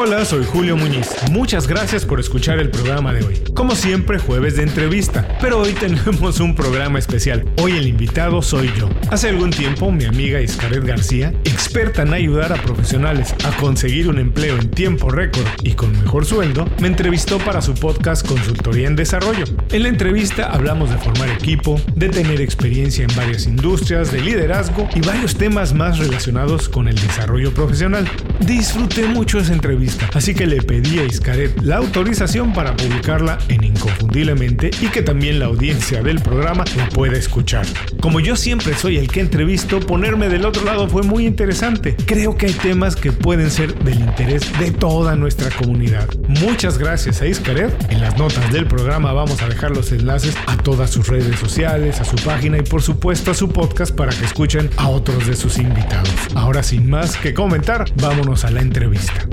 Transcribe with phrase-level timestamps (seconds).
[0.00, 1.08] Hola, soy Julio Muñiz.
[1.32, 3.42] Muchas gracias por escuchar el programa de hoy.
[3.52, 7.44] Como siempre, jueves de entrevista, pero hoy tenemos un programa especial.
[7.60, 8.88] Hoy el invitado soy yo.
[9.10, 14.20] Hace algún tiempo, mi amiga Iscaret García, experta en ayudar a profesionales a conseguir un
[14.20, 18.94] empleo en tiempo récord y con mejor sueldo, me entrevistó para su podcast Consultoría en
[18.94, 19.46] Desarrollo.
[19.72, 24.88] En la entrevista hablamos de formar equipo, de tener experiencia en varias industrias, de liderazgo
[24.94, 28.08] y varios temas más relacionados con el desarrollo profesional.
[28.38, 33.64] Disfruté mucho esa entrevista, así que le pedí a Iscaret la autorización para publicarla en
[33.64, 37.66] Inconfundiblemente y que también la audiencia del programa la pueda escuchar.
[38.00, 41.96] Como yo siempre soy el que entrevisto, ponerme del otro lado fue muy interesante.
[42.06, 46.08] Creo que hay temas que pueden ser del interés de toda nuestra comunidad.
[46.28, 47.74] Muchas gracias a Iscaret.
[47.90, 52.00] En las notas del programa vamos a dejar los enlaces a todas sus redes sociales,
[52.00, 55.36] a su página y por supuesto a su podcast para que escuchen a otros de
[55.36, 56.12] sus invitados.
[56.34, 59.28] Ahora sin más que comentar, vámonos a la entrevista.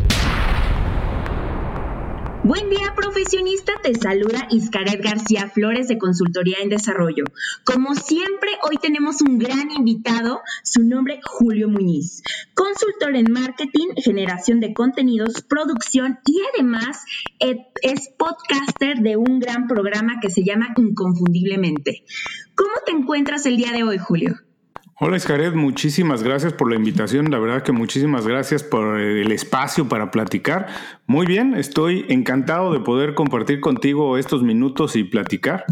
[2.46, 3.74] Buen día, profesionista.
[3.82, 7.24] Te saluda Iscaret García Flores de Consultoría en Desarrollo.
[7.63, 12.21] Como siempre, hoy tenemos un gran invitado, su nombre Julio Muñiz,
[12.54, 17.04] consultor en marketing, generación de contenidos, producción y además
[17.40, 22.04] eh, es podcaster de un gran programa que se llama Inconfundiblemente.
[22.54, 24.35] ¿Cómo te encuentras el día de hoy, Julio?
[24.98, 27.29] Hola Escaret, muchísimas gracias por la invitación.
[27.29, 30.68] La verdad que muchísimas gracias por el espacio para platicar.
[31.05, 35.65] Muy bien, estoy encantado de poder compartir contigo estos minutos y platicar.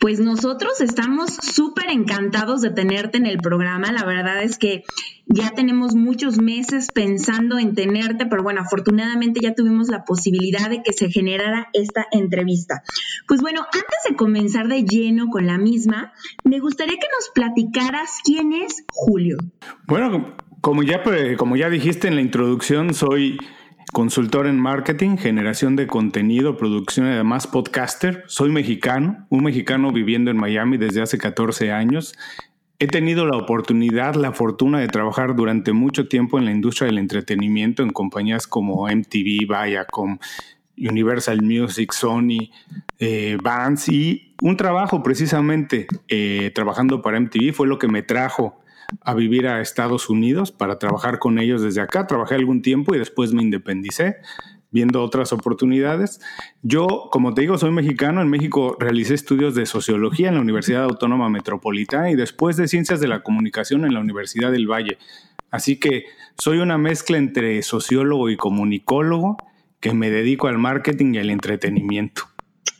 [0.00, 3.90] Pues nosotros estamos súper encantados de tenerte en el programa.
[3.92, 4.84] La verdad es que
[5.26, 10.82] ya tenemos muchos meses pensando en tenerte, pero bueno, afortunadamente ya tuvimos la posibilidad de
[10.82, 12.82] que se generara esta entrevista.
[13.26, 16.12] Pues bueno, antes de comenzar de lleno con la misma,
[16.44, 19.36] me gustaría que nos platicaras quién es Julio.
[19.86, 21.02] Bueno, como ya,
[21.36, 23.38] como ya dijiste en la introducción, soy
[23.92, 28.24] consultor en marketing, generación de contenido, producción y además podcaster.
[28.26, 32.14] Soy mexicano, un mexicano viviendo en Miami desde hace 14 años.
[32.78, 36.98] He tenido la oportunidad, la fortuna de trabajar durante mucho tiempo en la industria del
[36.98, 40.18] entretenimiento en compañías como MTV, Viacom,
[40.76, 42.50] Universal Music, Sony,
[42.98, 48.60] eh, Vans y un trabajo precisamente eh, trabajando para MTV fue lo que me trajo
[49.02, 52.06] a vivir a Estados Unidos para trabajar con ellos desde acá.
[52.06, 54.16] Trabajé algún tiempo y después me independicé
[54.70, 56.20] viendo otras oportunidades.
[56.62, 58.20] Yo, como te digo, soy mexicano.
[58.20, 63.00] En México realicé estudios de sociología en la Universidad Autónoma Metropolitana y después de ciencias
[63.00, 64.98] de la comunicación en la Universidad del Valle.
[65.50, 66.04] Así que
[66.36, 69.38] soy una mezcla entre sociólogo y comunicólogo
[69.80, 72.24] que me dedico al marketing y al entretenimiento.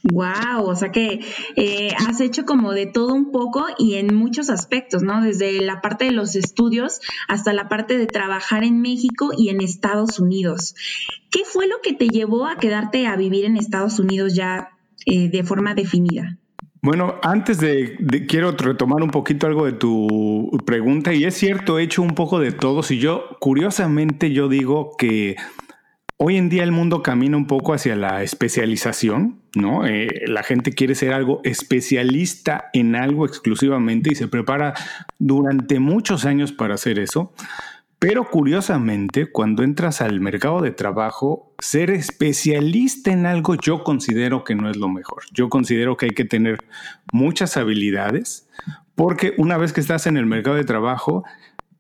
[0.04, 1.21] Wow, o sea que
[1.56, 5.22] eh, has hecho como de todo un poco y en muchos aspectos, ¿no?
[5.22, 9.60] Desde la parte de los estudios hasta la parte de trabajar en México y en
[9.60, 10.75] Estados Unidos.
[11.31, 14.71] ¿Qué fue lo que te llevó a quedarte a vivir en Estados Unidos ya
[15.04, 16.38] eh, de forma definida?
[16.81, 21.78] Bueno, antes de, de, quiero retomar un poquito algo de tu pregunta y es cierto,
[21.78, 22.84] he hecho un poco de todo.
[22.84, 25.37] Si yo, curiosamente, yo digo que
[26.20, 29.86] Hoy en día el mundo camina un poco hacia la especialización, ¿no?
[29.86, 34.75] Eh, la gente quiere ser algo especialista en algo exclusivamente y se prepara
[35.19, 37.32] durante muchos años para hacer eso.
[37.98, 44.54] Pero curiosamente, cuando entras al mercado de trabajo, ser especialista en algo yo considero que
[44.54, 45.25] no es lo mejor.
[45.32, 46.58] Yo considero que hay que tener
[47.12, 48.48] muchas habilidades
[48.98, 51.25] porque una vez que estás en el mercado de trabajo,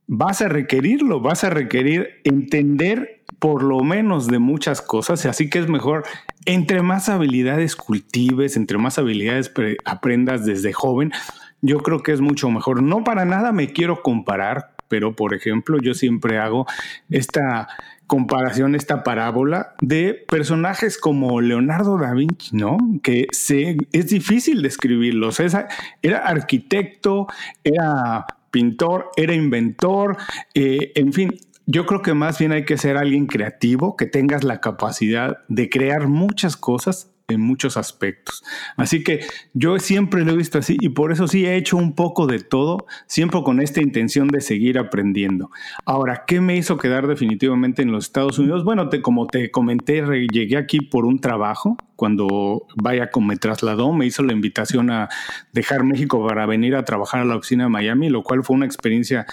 [0.08, 5.60] vas a requerirlo, vas a requerir entender por lo menos de muchas cosas, así que
[5.60, 6.04] es mejor,
[6.44, 9.52] entre más habilidades cultives, entre más habilidades
[9.84, 11.12] aprendas desde joven,
[11.60, 12.82] yo creo que es mucho mejor.
[12.82, 16.66] No para nada me quiero comparar, pero por ejemplo, yo siempre hago
[17.10, 17.68] esta
[18.06, 22.78] comparación, esta parábola de personajes como Leonardo da Vinci, ¿no?
[23.02, 25.38] Que es difícil describirlos.
[25.40, 27.26] era arquitecto,
[27.62, 30.16] era pintor, era inventor,
[30.54, 31.30] eh, en fin,
[31.66, 35.68] yo creo que más bien hay que ser alguien creativo, que tengas la capacidad de
[35.68, 38.42] crear muchas cosas en muchos aspectos.
[38.76, 39.20] Así que
[39.52, 42.38] yo siempre lo he visto así y por eso sí he hecho un poco de
[42.38, 45.50] todo, siempre con esta intención de seguir aprendiendo.
[45.84, 48.64] Ahora, ¿qué me hizo quedar definitivamente en los Estados Unidos?
[48.64, 50.02] Bueno, como te comenté,
[50.32, 51.76] llegué aquí por un trabajo.
[51.96, 55.08] Cuando vaya me trasladó, me hizo la invitación a
[55.52, 58.64] dejar México para venir a trabajar a la oficina de Miami, lo cual fue una
[58.64, 59.26] experiencia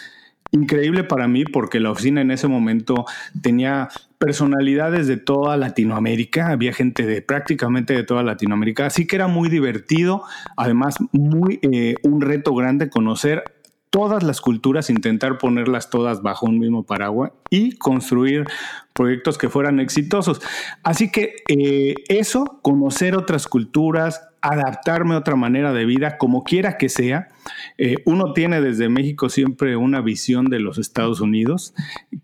[0.55, 3.05] increíble para mí porque la oficina en ese momento
[3.41, 9.27] tenía personalidades de toda Latinoamérica, había gente de prácticamente de toda Latinoamérica, así que era
[9.27, 10.23] muy divertido,
[10.57, 13.54] además muy eh, un reto grande conocer
[13.95, 18.43] todas las culturas, intentar ponerlas todas bajo un mismo paraguas y construir
[18.91, 20.41] proyectos que fueran exitosos.
[20.83, 26.77] Así que eh, eso, conocer otras culturas, adaptarme a otra manera de vida, como quiera
[26.77, 27.29] que sea.
[27.77, 31.73] Eh, uno tiene desde México siempre una visión de los Estados Unidos,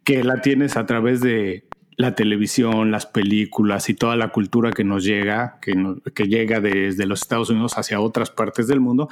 [0.03, 1.63] que la tienes a través de
[1.97, 5.75] la televisión, las películas y toda la cultura que nos llega, que,
[6.13, 9.09] que llega desde los Estados Unidos hacia otras partes del mundo,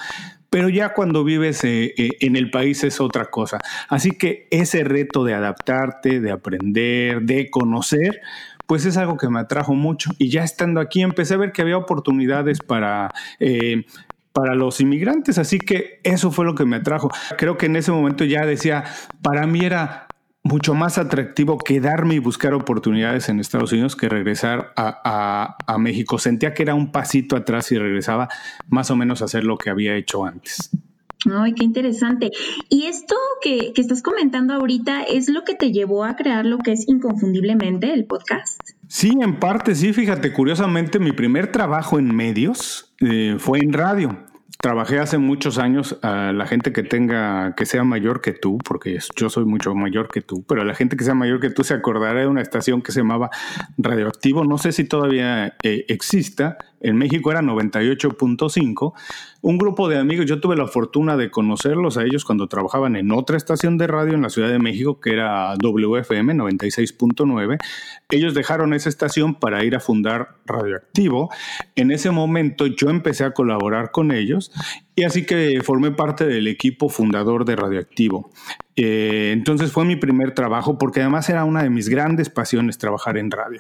[0.49, 3.59] pero ya cuando vives eh, eh, en el país es otra cosa.
[3.87, 8.21] Así que ese reto de adaptarte, de aprender, de conocer,
[8.65, 10.11] pues es algo que me atrajo mucho.
[10.17, 13.11] Y ya estando aquí empecé a ver que había oportunidades para...
[13.39, 13.85] Eh,
[14.31, 17.09] para los inmigrantes, así que eso fue lo que me atrajo.
[17.35, 18.85] Creo que en ese momento ya decía,
[19.21, 20.07] para mí era
[20.43, 26.17] mucho más atractivo quedarme y buscar oportunidades en Estados Unidos que regresar a, México.
[26.19, 28.27] Sentía que era un pasito atrás y regresaba
[28.67, 30.71] más o menos a hacer lo que había hecho antes.
[31.29, 32.31] Ay, qué interesante.
[32.69, 36.59] Y esto que, que, estás comentando ahorita es lo que te llevó a crear lo
[36.59, 38.61] que es inconfundiblemente el podcast.
[38.87, 39.93] Sí, en parte sí.
[39.93, 44.28] Fíjate, curiosamente, mi primer trabajo en medios eh, fue en radio.
[44.61, 48.99] Trabajé hace muchos años a la gente que tenga, que sea mayor que tú, porque
[49.15, 51.73] yo soy mucho mayor que tú, pero la gente que sea mayor que tú se
[51.73, 53.29] acordará de una estación que se llamaba
[53.77, 54.43] Radioactivo.
[54.43, 56.57] No sé si todavía eh, exista.
[56.81, 58.93] En México era 98.5
[59.41, 63.11] un grupo de amigos, yo tuve la fortuna de conocerlos a ellos cuando trabajaban en
[63.11, 67.57] otra estación de radio en la Ciudad de México, que era WFM 96.9.
[68.09, 71.29] Ellos dejaron esa estación para ir a fundar Radioactivo.
[71.75, 74.51] En ese momento yo empecé a colaborar con ellos
[74.99, 78.31] y así que formé parte del equipo fundador de Radioactivo.
[78.81, 83.17] Eh, entonces fue mi primer trabajo porque además era una de mis grandes pasiones trabajar
[83.17, 83.59] en radio.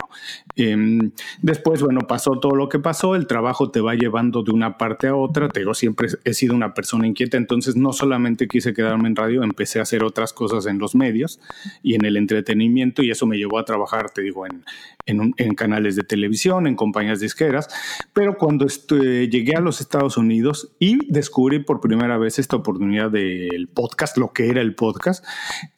[0.55, 4.77] Em, después, bueno, pasó todo lo que pasó, el trabajo te va llevando de una
[4.77, 8.73] parte a otra, te digo, siempre he sido una persona inquieta, entonces no solamente quise
[8.73, 11.41] quedarme en radio, empecé a hacer otras cosas en los medios
[11.83, 14.63] y en el entretenimiento y eso me llevó a trabajar, te digo, en,
[15.05, 17.67] en, canales de televisión, en compañías disqueras,
[18.13, 21.28] pero cuando llegué a los Estados Unidos y descubrí
[21.65, 25.25] por primera vez esta oportunidad del podcast, lo que era el podcast,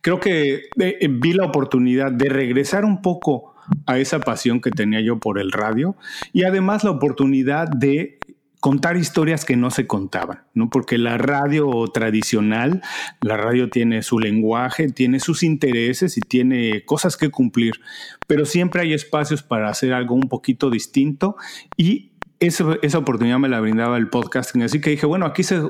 [0.02, 3.56] creo que eh, vi la oportunidad de regresar un poco
[3.86, 5.96] a esa pasión que tenía yo por el radio
[6.34, 8.20] y además la oportunidad de
[8.60, 10.70] contar historias que no se contaban, ¿no?
[10.70, 12.82] Porque la radio tradicional,
[13.22, 17.82] la radio tiene su lenguaje, tiene sus intereses y tiene cosas que cumplir,
[18.28, 21.36] pero siempre hay espacios para hacer algo un poquito distinto
[21.76, 22.11] y
[22.42, 24.64] esa, esa oportunidad me la brindaba el podcasting.
[24.64, 25.62] Así que dije, bueno, aquí se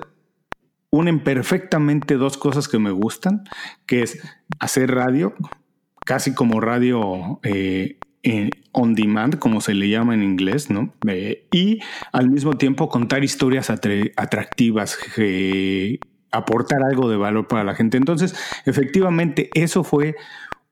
[0.89, 3.44] unen perfectamente dos cosas que me gustan,
[3.85, 4.19] que es
[4.59, 5.33] hacer radio,
[6.06, 7.97] casi como radio eh,
[8.71, 10.94] on demand, como se le llama en inglés, ¿no?
[11.51, 11.79] y
[12.12, 14.97] al mismo tiempo contar historias atractivas,
[16.31, 17.97] aportar algo de valor para la gente.
[17.97, 18.35] Entonces,
[18.65, 20.15] efectivamente, eso fue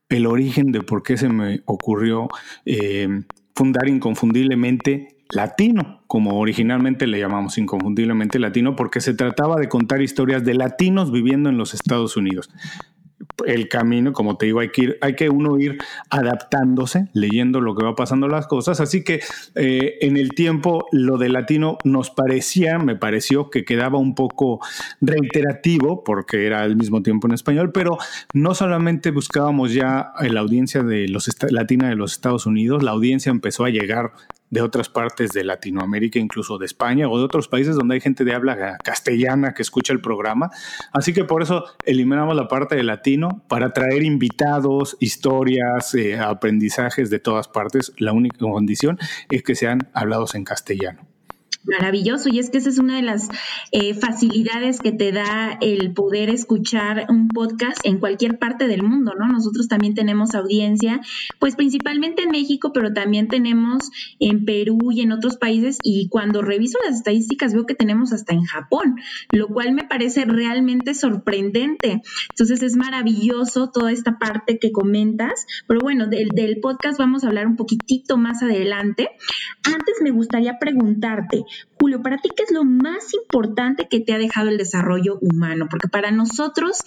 [0.09, 2.29] el origen de por qué se me ocurrió
[2.65, 3.21] eh,
[3.55, 10.43] fundar inconfundiblemente latino, como originalmente le llamamos inconfundiblemente latino, porque se trataba de contar historias
[10.43, 12.49] de latinos viviendo en los Estados Unidos
[13.45, 15.77] el camino, como te digo, hay que, ir, hay que uno ir
[16.09, 18.79] adaptándose, leyendo lo que va pasando las cosas.
[18.79, 19.21] Así que
[19.55, 24.59] eh, en el tiempo lo de latino nos parecía, me pareció que quedaba un poco
[25.01, 27.97] reiterativo, porque era al mismo tiempo en español, pero
[28.33, 33.29] no solamente buscábamos ya la audiencia de los latina de los Estados Unidos, la audiencia
[33.29, 34.11] empezó a llegar
[34.49, 38.23] de otras partes de Latinoamérica, incluso de España o de otros países donde hay gente
[38.23, 40.49] de habla castellana que escucha el programa.
[40.91, 47.09] Así que por eso eliminamos la parte de latino para traer invitados, historias, eh, aprendizajes
[47.09, 47.93] de todas partes.
[47.97, 48.97] La única condición
[49.29, 51.08] es que sean hablados en castellano.
[51.65, 53.27] Maravilloso, y es que esa es una de las
[53.73, 59.13] eh, facilidades que te da el poder escuchar un podcast en cualquier parte del mundo,
[59.19, 59.27] ¿no?
[59.27, 61.01] Nosotros también tenemos audiencia,
[61.37, 66.41] pues principalmente en México, pero también tenemos en Perú y en otros países, y cuando
[66.41, 68.95] reviso las estadísticas veo que tenemos hasta en Japón,
[69.31, 72.01] lo cual me parece realmente sorprendente.
[72.29, 77.27] Entonces es maravilloso toda esta parte que comentas, pero bueno, del, del podcast vamos a
[77.27, 79.09] hablar un poquitito más adelante.
[79.63, 81.43] Antes me gustaría preguntarte,
[81.79, 85.67] Julio, para ti, ¿qué es lo más importante que te ha dejado el desarrollo humano?
[85.69, 86.79] Porque para nosotros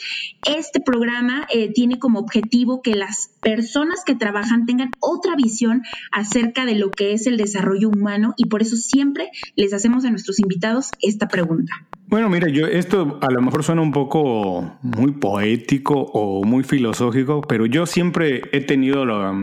[0.47, 6.65] este programa eh, tiene como objetivo que las personas que trabajan tengan otra visión acerca
[6.65, 10.39] de lo que es el desarrollo humano y por eso siempre les hacemos a nuestros
[10.39, 11.73] invitados esta pregunta.
[12.07, 17.41] Bueno, mira, yo esto a lo mejor suena un poco muy poético o muy filosófico,
[17.41, 19.41] pero yo siempre he tenido la,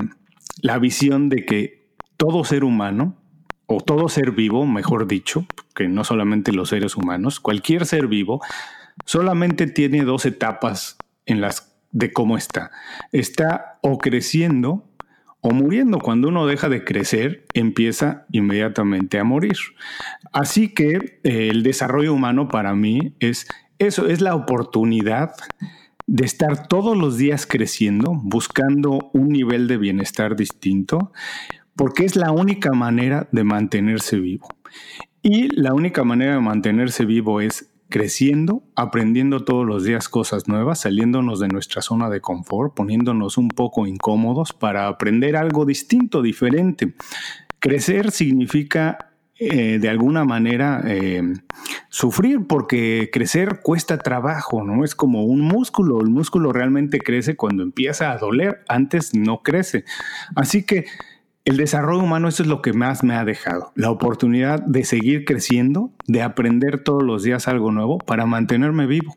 [0.62, 1.80] la visión de que
[2.18, 3.19] todo ser humano
[3.72, 5.46] o todo ser vivo, mejor dicho,
[5.76, 8.42] que no solamente los seres humanos, cualquier ser vivo,
[9.06, 10.98] solamente tiene dos etapas
[11.28, 12.72] en las de cómo está.
[13.12, 14.90] Está o creciendo
[15.42, 16.00] o muriendo.
[16.00, 19.58] Cuando uno deja de crecer, empieza inmediatamente a morir.
[20.34, 23.48] Así que eh, el desarrollo humano para mí es
[23.78, 25.34] eso, es la oportunidad
[26.08, 31.12] de estar todos los días creciendo, buscando un nivel de bienestar distinto,
[31.80, 34.50] porque es la única manera de mantenerse vivo.
[35.22, 40.82] Y la única manera de mantenerse vivo es creciendo, aprendiendo todos los días cosas nuevas,
[40.82, 46.96] saliéndonos de nuestra zona de confort, poniéndonos un poco incómodos para aprender algo distinto, diferente.
[47.60, 51.24] Crecer significa eh, de alguna manera eh,
[51.88, 54.84] sufrir porque crecer cuesta trabajo, ¿no?
[54.84, 59.86] Es como un músculo, el músculo realmente crece cuando empieza a doler, antes no crece.
[60.36, 60.88] Así que
[61.46, 63.72] el desarrollo humano, eso es lo que más me ha dejado.
[63.76, 69.16] La oportunidad de seguir creciendo, de aprender todos los días algo nuevo para mantenerme vivo.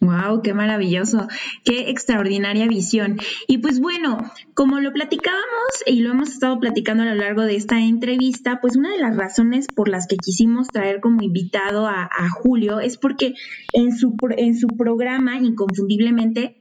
[0.00, 1.26] Wow, qué maravilloso,
[1.64, 3.18] qué extraordinaria visión.
[3.48, 4.18] Y pues bueno,
[4.54, 8.76] como lo platicábamos y lo hemos estado platicando a lo largo de esta entrevista, pues
[8.76, 13.34] una de las razones por las que quisimos traer como invitado a, Julio es porque
[13.72, 16.60] en su, en su programa, inconfundiblemente,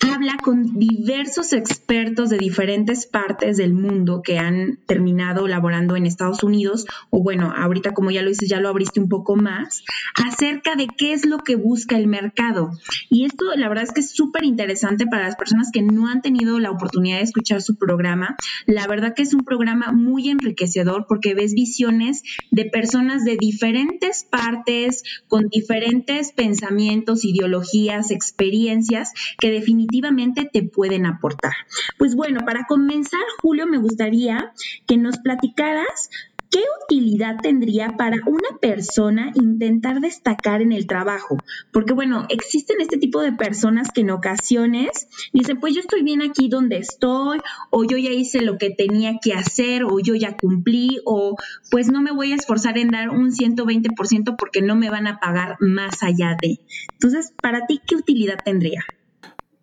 [0.00, 6.42] habla con diversos expertos de diferentes partes del mundo que han terminado laborando en Estados
[6.42, 9.82] Unidos, o bueno, ahorita como ya lo dices, ya lo abriste un poco más,
[10.14, 12.70] acerca de qué es lo que busca el mercado.
[13.10, 16.22] Y esto la verdad es que es súper interesante para las personas que no han
[16.22, 18.36] tenido la oportunidad de escuchar su programa.
[18.66, 24.24] La verdad que es un programa muy enriquecedor porque ves visiones de personas de diferentes
[24.24, 31.52] partes, con diferentes pensamientos, ideologías, experiencias, que definitivamente definitivamente te pueden aportar.
[31.98, 34.52] Pues bueno, para comenzar, Julio, me gustaría
[34.86, 36.10] que nos platicaras
[36.50, 41.36] ¿Qué utilidad tendría para una persona intentar destacar en el trabajo?
[41.72, 46.22] Porque bueno, existen este tipo de personas que en ocasiones dicen, pues yo estoy bien
[46.22, 47.40] aquí donde estoy,
[47.70, 51.36] o yo ya hice lo que tenía que hacer, o yo ya cumplí, o
[51.70, 55.20] pues no me voy a esforzar en dar un 120% porque no me van a
[55.20, 56.60] pagar más allá de.
[56.94, 58.86] Entonces, para ti, ¿qué utilidad tendría?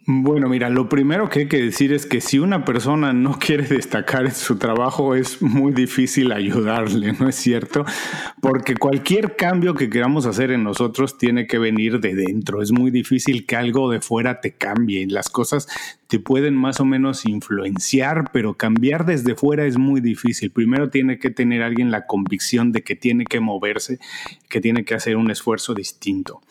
[0.08, 3.66] Bueno, mira, lo primero que hay que decir es que si una persona no quiere
[3.66, 7.86] destacar en su trabajo es muy difícil ayudarle, ¿no es cierto?
[8.40, 12.62] Porque cualquier cambio que queramos hacer en nosotros tiene que venir de dentro.
[12.62, 15.08] Es muy difícil que algo de fuera te cambie.
[15.08, 15.68] Las cosas
[16.08, 20.52] te pueden más o menos influenciar, pero cambiar desde fuera es muy difícil.
[20.52, 24.00] Primero tiene que tener alguien la convicción de que tiene que moverse,
[24.50, 26.42] que tiene que hacer un esfuerzo distinto.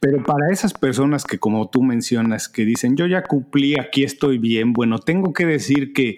[0.00, 4.38] Pero para esas personas que como tú mencionas, que dicen, yo ya cumplí, aquí estoy
[4.38, 6.16] bien, bueno, tengo que decir que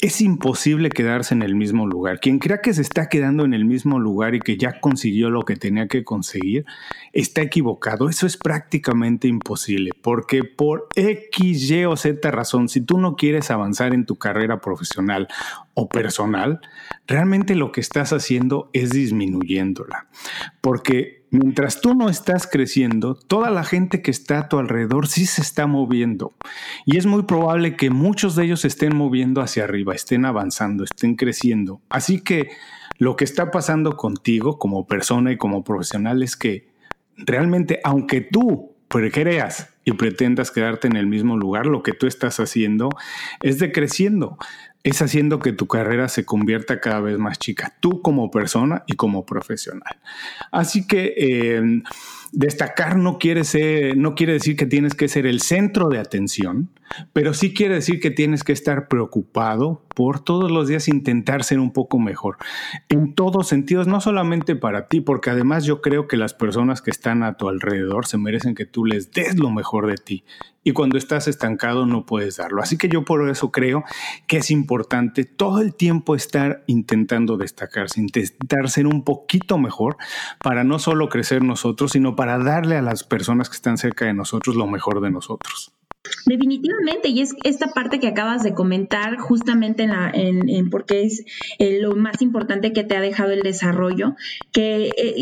[0.00, 2.20] es imposible quedarse en el mismo lugar.
[2.20, 5.44] Quien crea que se está quedando en el mismo lugar y que ya consiguió lo
[5.44, 6.64] que tenía que conseguir,
[7.12, 8.08] está equivocado.
[8.08, 13.50] Eso es prácticamente imposible, porque por X, Y o Z razón, si tú no quieres
[13.50, 15.28] avanzar en tu carrera profesional
[15.74, 16.60] o personal,
[17.06, 20.08] realmente lo que estás haciendo es disminuyéndola.
[20.62, 25.26] Porque mientras tú no estás creciendo, toda la gente que está a tu alrededor sí
[25.26, 26.34] se está moviendo.
[26.84, 31.16] Y es muy probable que muchos de ellos estén moviendo hacia arriba, estén avanzando, estén
[31.16, 31.80] creciendo.
[31.88, 32.50] Así que
[32.98, 36.68] lo que está pasando contigo como persona y como profesional es que
[37.16, 38.76] realmente, aunque tú
[39.12, 42.90] creas y pretendas quedarte en el mismo lugar, lo que tú estás haciendo
[43.40, 44.36] es decreciendo
[44.82, 48.94] es haciendo que tu carrera se convierta cada vez más chica, tú como persona y
[48.94, 49.98] como profesional.
[50.50, 51.82] Así que eh,
[52.32, 56.70] destacar no quiere, ser, no quiere decir que tienes que ser el centro de atención,
[57.12, 61.58] pero sí quiere decir que tienes que estar preocupado por todos los días intentar ser
[61.60, 62.36] un poco mejor,
[62.88, 66.90] en todos sentidos, no solamente para ti, porque además yo creo que las personas que
[66.90, 70.24] están a tu alrededor se merecen que tú les des lo mejor de ti.
[70.62, 72.62] Y cuando estás estancado no puedes darlo.
[72.62, 73.82] Así que yo por eso creo
[74.26, 79.96] que es importante todo el tiempo estar intentando destacarse, intentar ser un poquito mejor
[80.42, 84.12] para no solo crecer nosotros, sino para darle a las personas que están cerca de
[84.12, 85.72] nosotros lo mejor de nosotros.
[86.26, 91.24] Definitivamente, y es esta parte que acabas de comentar justamente en, la, en, porque es
[91.58, 94.16] eh, lo más importante que te ha dejado el desarrollo,
[94.52, 95.14] que eh,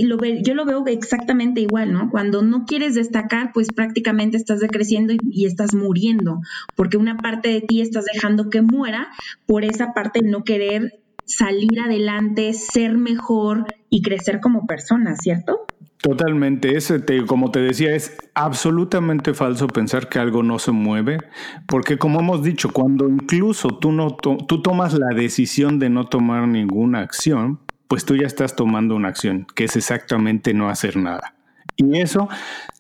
[0.42, 2.10] yo lo veo exactamente igual, ¿no?
[2.10, 6.40] Cuando no quieres destacar, pues prácticamente estás decreciendo y, estás muriendo,
[6.74, 9.06] porque una parte de ti estás dejando que muera
[9.46, 10.98] por esa parte no querer
[11.28, 15.66] salir adelante, ser mejor y crecer como persona, ¿cierto?
[16.00, 21.18] Totalmente, ese como te decía, es absolutamente falso pensar que algo no se mueve,
[21.66, 26.46] porque como hemos dicho, cuando incluso tú, no tú tomas la decisión de no tomar
[26.46, 31.34] ninguna acción, pues tú ya estás tomando una acción, que es exactamente no hacer nada.
[31.76, 32.28] Y eso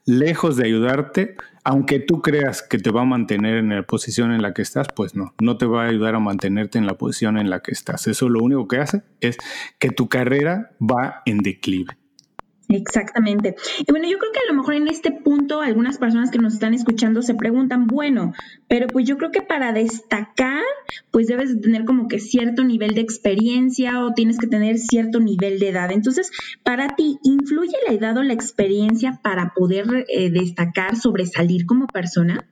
[0.08, 1.36] lejos de ayudarte,
[1.68, 4.86] aunque tú creas que te va a mantener en la posición en la que estás,
[4.96, 7.72] pues no, no te va a ayudar a mantenerte en la posición en la que
[7.72, 8.06] estás.
[8.06, 9.36] Eso lo único que hace es
[9.78, 11.98] que tu carrera va en declive.
[12.68, 13.56] Exactamente.
[13.78, 16.52] Y bueno, yo creo que a lo mejor en este punto algunas personas que nos
[16.52, 18.34] están escuchando se preguntan, bueno,
[18.68, 20.62] pero pues yo creo que para destacar,
[21.10, 25.18] pues debes de tener como que cierto nivel de experiencia o tienes que tener cierto
[25.18, 25.90] nivel de edad.
[25.90, 26.30] Entonces,
[26.62, 32.46] para ti, ¿influye la edad o la experiencia para poder eh, destacar, sobresalir como persona?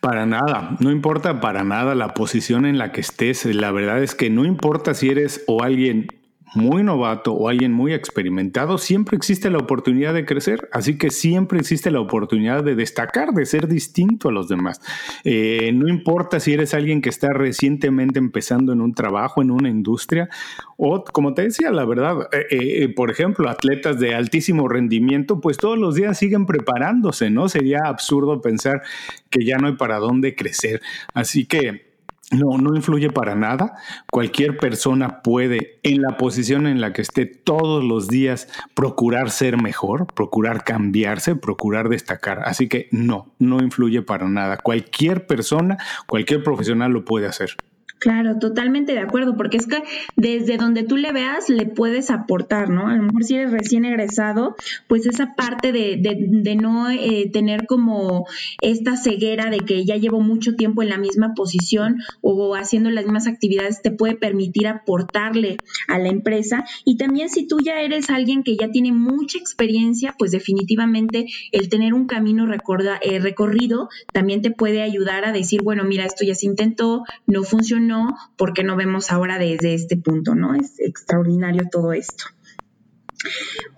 [0.00, 3.44] Para nada, no importa para nada la posición en la que estés.
[3.44, 6.08] La verdad es que no importa si eres o alguien
[6.54, 11.58] muy novato o alguien muy experimentado, siempre existe la oportunidad de crecer, así que siempre
[11.58, 14.80] existe la oportunidad de destacar, de ser distinto a los demás.
[15.24, 19.68] Eh, no importa si eres alguien que está recientemente empezando en un trabajo, en una
[19.68, 20.28] industria,
[20.76, 25.56] o como te decía, la verdad, eh, eh, por ejemplo, atletas de altísimo rendimiento, pues
[25.56, 27.48] todos los días siguen preparándose, ¿no?
[27.48, 28.82] Sería absurdo pensar
[29.30, 30.80] que ya no hay para dónde crecer.
[31.14, 31.87] Así que
[32.30, 33.76] no, no influye para nada.
[34.10, 39.60] Cualquier persona puede, en la posición en la que esté todos los días, procurar ser
[39.60, 42.40] mejor, procurar cambiarse, procurar destacar.
[42.44, 44.58] Así que no, no influye para nada.
[44.58, 47.56] Cualquier persona, cualquier profesional lo puede hacer.
[47.98, 49.82] Claro, totalmente de acuerdo, porque es que
[50.14, 52.86] desde donde tú le veas le puedes aportar, ¿no?
[52.86, 54.54] A lo mejor si eres recién egresado,
[54.86, 58.26] pues esa parte de, de, no eh, tener como
[58.60, 63.04] esta ceguera de que ya llevo mucho tiempo en la misma posición o haciendo las
[63.04, 65.56] mismas actividades te puede permitir aportarle
[65.88, 66.64] a la empresa.
[66.84, 71.68] Y también si tú ya eres alguien que ya tiene mucha experiencia, pues definitivamente el
[71.68, 76.24] tener un camino recorda, eh, recorrido también te puede ayudar a decir, bueno, mira, esto
[76.24, 80.54] ya se intentó, no funcionó no, porque no vemos ahora desde este punto, ¿no?
[80.54, 82.26] Es extraordinario todo esto.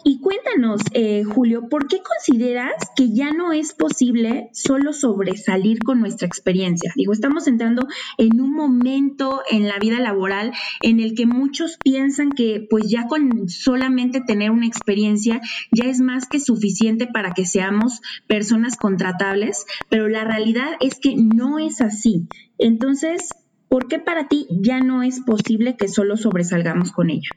[0.05, 6.01] Y cuéntanos, eh, Julio, ¿por qué consideras que ya no es posible solo sobresalir con
[6.01, 6.93] nuestra experiencia?
[6.95, 7.87] Digo, estamos entrando
[8.19, 10.53] en un momento en la vida laboral
[10.83, 16.01] en el que muchos piensan que pues ya con solamente tener una experiencia ya es
[16.01, 21.81] más que suficiente para que seamos personas contratables, pero la realidad es que no es
[21.81, 22.27] así.
[22.59, 23.31] Entonces,
[23.71, 27.31] ¿por qué para ti ya no es posible que solo sobresalgamos con ello?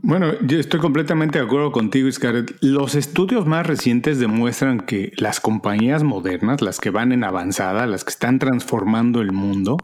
[0.00, 2.56] Bueno, yo estoy completamente de acuerdo contigo, Scarlett.
[2.62, 8.04] Los estudios más recientes demuestran que las compañías modernas, las que van en avanzada, las
[8.04, 9.76] que están transformando el mundo,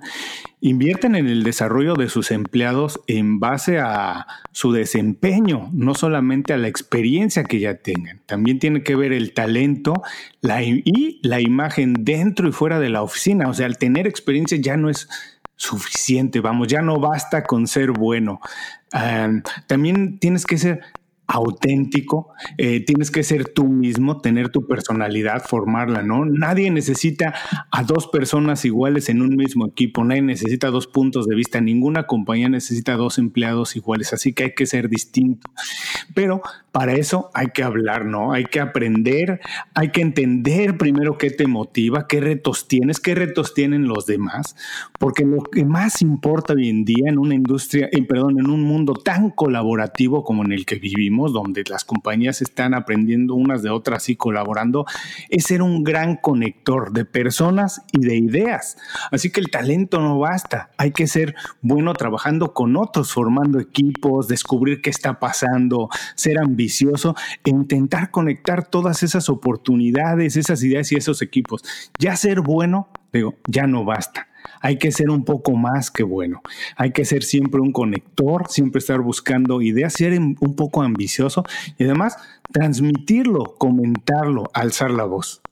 [0.60, 6.58] invierten en el desarrollo de sus empleados en base a su desempeño, no solamente a
[6.58, 8.22] la experiencia que ya tengan.
[8.24, 9.94] También tiene que ver el talento
[10.40, 13.48] y la imagen dentro y fuera de la oficina.
[13.48, 15.08] O sea, al tener experiencia ya no es
[15.56, 18.40] suficiente, vamos, ya no basta con ser bueno.
[19.66, 20.80] también tienes que ser
[21.26, 26.24] auténtico, eh, tienes que ser tú mismo, tener tu personalidad, formarla, ¿no?
[26.24, 27.34] Nadie necesita
[27.70, 32.06] a dos personas iguales en un mismo equipo, nadie necesita dos puntos de vista, ninguna
[32.06, 35.50] compañía necesita dos empleados iguales, así que hay que ser distinto.
[36.14, 38.32] Pero para eso hay que hablar, ¿no?
[38.32, 39.40] Hay que aprender,
[39.74, 44.56] hay que entender primero qué te motiva, qué retos tienes, qué retos tienen los demás,
[44.98, 48.94] porque lo que más importa hoy en día en una industria, perdón, en un mundo
[48.94, 54.08] tan colaborativo como en el que vivimos, donde las compañías están aprendiendo unas de otras
[54.08, 54.86] y colaborando,
[55.30, 58.76] es ser un gran conector de personas y de ideas.
[59.10, 64.28] Así que el talento no basta, hay que ser bueno trabajando con otros, formando equipos,
[64.28, 70.96] descubrir qué está pasando, ser ambicioso e intentar conectar todas esas oportunidades, esas ideas y
[70.96, 71.62] esos equipos.
[71.98, 74.28] Ya ser bueno, digo, ya no basta
[74.64, 76.40] hay que ser un poco más que bueno.
[76.76, 81.44] Hay que ser siempre un conector, siempre estar buscando ideas, ser un poco ambicioso
[81.76, 82.16] y además
[82.50, 85.43] transmitirlo, comentarlo, alzar la voz.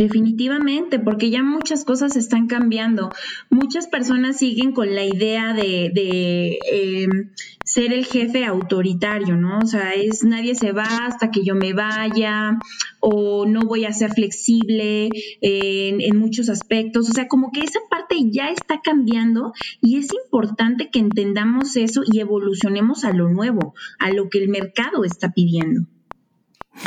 [0.00, 3.10] Definitivamente, porque ya muchas cosas están cambiando.
[3.50, 7.28] Muchas personas siguen con la idea de, em,
[7.66, 9.58] ser el jefe autoritario, ¿no?
[9.58, 12.58] O sea, es nadie se va hasta que yo me vaya
[13.00, 15.10] o no voy a ser flexible
[15.42, 17.10] en muchos aspectos.
[17.10, 22.04] O sea, como que esa parte ya está cambiando y es importante que entendamos eso
[22.10, 25.82] y evolucionemos a lo nuevo, a lo que el mercado está pidiendo.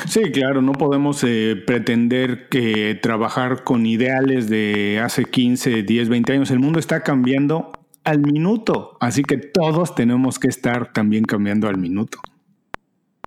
[0.08, 6.34] Sí, claro, no podemos eh, pretender que trabajar con ideales de hace 15, 10, 20
[6.34, 6.52] años.
[6.52, 7.72] El mundo está cambiando
[8.04, 12.20] al minuto, así que todos tenemos que estar también cambiando al minuto.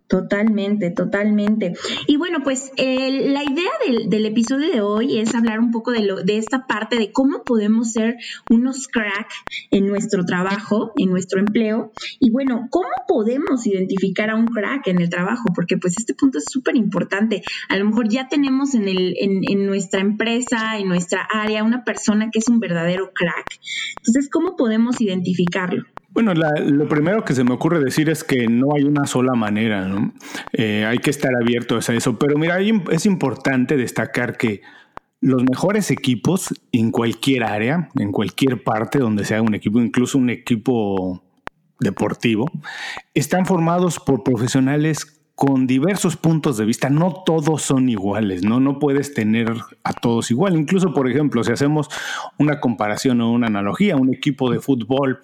[0.09, 1.73] Totalmente, totalmente.
[2.07, 3.71] Y bueno, pues la idea
[4.07, 7.43] del, episodio de hoy es hablar un poco de, lo, de esta parte de cómo
[7.43, 8.17] podemos ser
[8.49, 9.29] unos crack
[9.73, 11.93] en nuestro trabajo, en nuestro empleo.
[12.21, 15.47] Y bueno, ¿cómo podemos identificar a un crack en el trabajo?
[15.53, 17.43] Porque pues este punto es súper importante.
[17.69, 22.31] A lo mejor ya tenemos en, el, en nuestra empresa, en nuestra área, una persona
[22.31, 23.59] que es un verdadero crack.
[23.97, 25.85] Entonces, ¿cómo podemos identificarlo?
[26.17, 29.87] Bueno, lo primero que se me ocurre decir es que no hay una sola manera,
[29.87, 30.15] ¿no?
[30.55, 32.19] Eh, hay que estar abiertos a eso.
[32.19, 32.59] Pero mira,
[32.91, 34.63] es importante destacar que
[35.21, 40.31] los mejores equipos en cualquier área, en cualquier parte donde sea un equipo, incluso un
[40.31, 41.23] equipo
[41.81, 42.51] deportivo,
[43.13, 46.89] están formados por profesionales con diversos puntos de vista.
[46.91, 48.59] No todos son iguales, ¿no?
[48.59, 49.53] No puedes tener
[49.85, 50.57] a todos igual.
[50.57, 51.89] Incluso, por ejemplo, si hacemos
[52.39, 55.21] una comparación o una analogía, un equipo de fútbol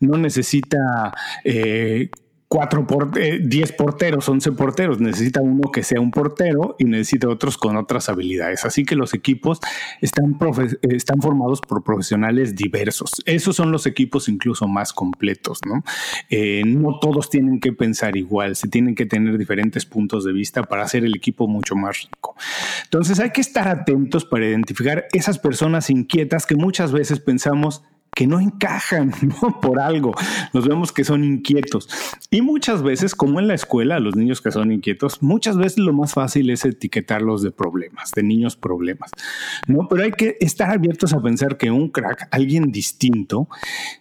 [0.00, 1.12] no necesita
[1.44, 2.10] eh,
[2.52, 5.00] cuatro por, eh, diez porteros, once porteros.
[5.00, 8.66] Necesita uno que sea un portero y necesita otros con otras habilidades.
[8.66, 9.58] Así que los equipos
[10.02, 10.36] están,
[10.82, 13.10] están formados por profesionales diversos.
[13.24, 15.82] Esos son los equipos incluso más completos, ¿no?
[16.28, 20.62] Eh, no todos tienen que pensar igual, se tienen que tener diferentes puntos de vista
[20.62, 22.36] para hacer el equipo mucho más rico.
[22.84, 27.82] Entonces hay que estar atentos para identificar esas personas inquietas que muchas veces pensamos
[28.14, 29.12] que no encajan
[29.62, 30.12] por algo.
[30.52, 31.88] Los vemos que son inquietos.
[32.30, 35.92] Y muchas veces, como en la escuela, los niños que son inquietos, muchas veces lo
[35.92, 39.10] más fácil es etiquetarlos de problemas, de niños problemas.
[39.66, 39.88] ¿no?
[39.88, 43.48] Pero hay que estar abiertos a pensar que un crack, alguien distinto,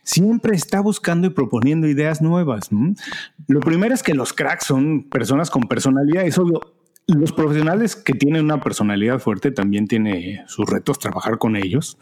[0.04, 2.70] siempre está buscando y proponiendo ideas nuevas.
[3.48, 6.26] Lo primero es que los cracks son personas con personalidad.
[6.26, 6.60] Es obvio,
[7.08, 11.98] los profesionales que tienen una personalidad fuerte también tiene sus retos trabajar con ellos,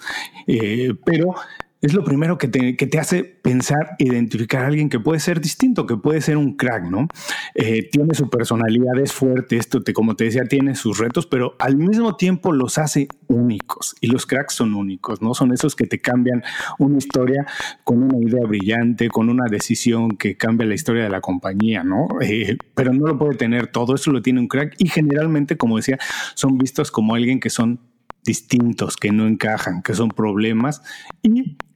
[0.48, 1.36] eh, pero
[1.82, 5.96] es lo primero que te, hace pensar, identificar a alguien que puede ser distinto, que
[5.96, 7.08] puede ser un crack, ¿no?
[7.56, 11.56] Eh, tiene su personalidad, es fuerte, esto, te, como te decía, tiene sus retos, pero
[11.58, 13.96] al mismo tiempo los hace únicos.
[14.02, 15.34] Y los cracks son únicos, ¿no?
[15.34, 16.44] Son esos que te cambian
[16.80, 17.46] una historia
[17.86, 22.08] con una idea brillante, con una decisión que cambia la historia de la compañía, ¿no?
[22.22, 25.78] Eh, pero no lo puede tener todo, eso lo tiene un crack y generalmente, como
[25.78, 25.98] decía,
[26.36, 27.80] son vistos como alguien que son
[28.26, 30.82] distintos, que no encajan, que son problemas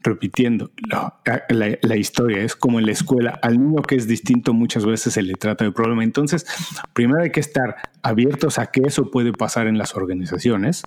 [0.04, 2.44] repitiendo la, historia.
[2.44, 5.66] Es como en la escuela, al niño que es distinto muchas veces se le trata
[5.66, 6.04] de problema.
[6.04, 6.46] Entonces,
[6.94, 10.84] primero hay que estar abiertos a que eso puede pasar en las organizaciones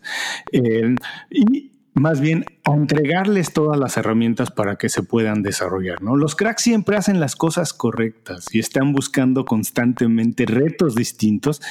[0.53, 0.95] eh,
[1.31, 6.03] y más bien entregarles todas las herramientas para que se puedan desarrollar.
[6.03, 6.15] ¿no?
[6.15, 11.63] Los cracks siempre hacen las cosas correctas y están buscando constantemente retos distintos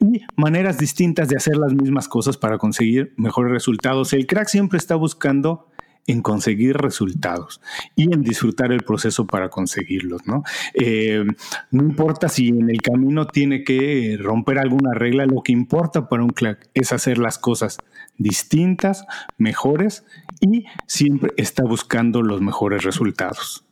[0.00, 4.12] y maneras distintas de hacer las mismas cosas para conseguir mejores resultados.
[4.12, 5.68] El crack siempre está buscando
[6.06, 7.60] en conseguir resultados
[7.94, 10.42] y en disfrutar el proceso para conseguirlos, ¿no?
[10.74, 11.24] Eh,
[11.70, 16.24] no importa si en el camino tiene que romper alguna regla, lo que importa para
[16.24, 17.78] un crack es hacer las cosas
[18.16, 19.04] distintas,
[19.36, 20.04] mejores
[20.40, 23.64] y siempre está buscando los mejores resultados.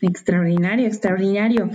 [0.00, 1.70] Extraordinario, extraordinario.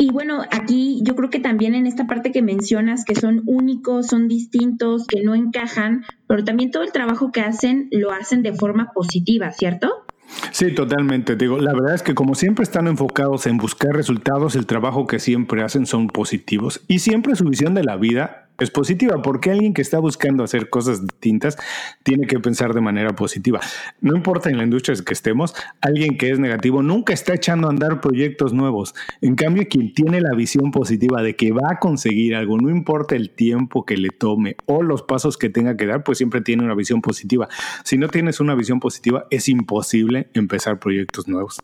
[0.00, 4.06] Y bueno, aquí yo creo que también en esta parte que mencionas que son únicos,
[4.06, 8.54] son distintos, que no encajan, pero también todo el trabajo que hacen lo hacen de
[8.54, 10.06] forma positiva, ¿cierto?
[10.52, 11.34] Sí, totalmente.
[11.34, 15.18] Digo, la verdad es que como siempre están enfocados en buscar resultados, el trabajo que
[15.18, 19.72] siempre hacen son positivos y siempre su visión de la vida es positiva, porque alguien
[19.72, 21.56] que está buscando hacer cosas distintas
[22.02, 23.60] tiene que pensar de manera positiva.
[24.00, 27.70] No importa en la industria que estemos, alguien que es negativo nunca está echando a
[27.70, 28.94] andar proyectos nuevos.
[29.20, 33.14] En cambio, quien tiene la visión positiva de que va a conseguir algo, no importa
[33.14, 36.64] el tiempo que le tome o los pasos que tenga que dar, pues siempre tiene
[36.64, 37.48] una visión positiva.
[37.84, 41.58] Si no tienes una visión positiva, es imposible empezar proyectos nuevos.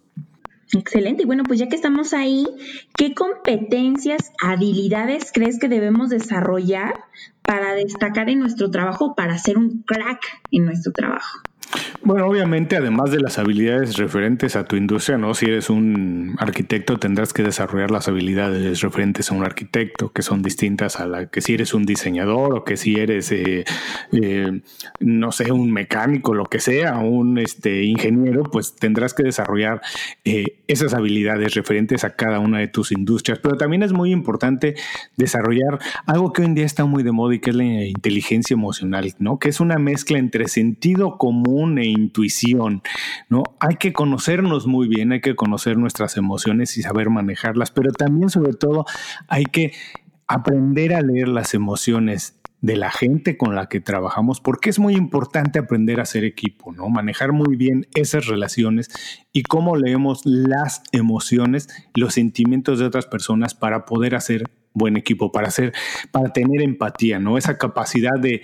[0.72, 1.22] Excelente.
[1.22, 2.46] Y bueno, pues ya que estamos ahí,
[2.96, 6.94] ¿qué competencias, habilidades crees que debemos desarrollar
[7.44, 11.40] para destacar en nuestro trabajo, para ser un crack en nuestro trabajo?
[12.02, 15.32] Bueno, obviamente, además de las habilidades referentes a tu industria, ¿no?
[15.32, 20.42] Si eres un arquitecto, tendrás que desarrollar las habilidades referentes a un arquitecto, que son
[20.42, 23.64] distintas a la que si eres un diseñador o que si eres, eh,
[24.12, 24.60] eh,
[25.00, 29.80] no sé, un mecánico, lo que sea, un este, ingeniero, pues tendrás que desarrollar
[30.26, 33.38] eh, esas habilidades referentes a cada una de tus industrias.
[33.38, 34.74] Pero también es muy importante
[35.16, 38.52] desarrollar algo que hoy en día está muy de moda y que es la inteligencia
[38.52, 39.38] emocional, ¿no?
[39.38, 42.82] Que es una mezcla entre sentido común e intuición,
[43.28, 43.42] ¿no?
[43.60, 48.30] Hay que conocernos muy bien, hay que conocer nuestras emociones y saber manejarlas, pero también
[48.30, 48.84] sobre todo
[49.28, 49.72] hay que
[50.26, 54.94] aprender a leer las emociones de la gente con la que trabajamos, porque es muy
[54.94, 56.88] importante aprender a ser equipo, ¿no?
[56.88, 58.88] Manejar muy bien esas relaciones
[59.34, 65.30] y cómo leemos las emociones, los sentimientos de otras personas para poder hacer buen equipo,
[65.30, 65.74] para hacer,
[66.10, 67.36] para tener empatía, ¿no?
[67.36, 68.40] Esa capacidad de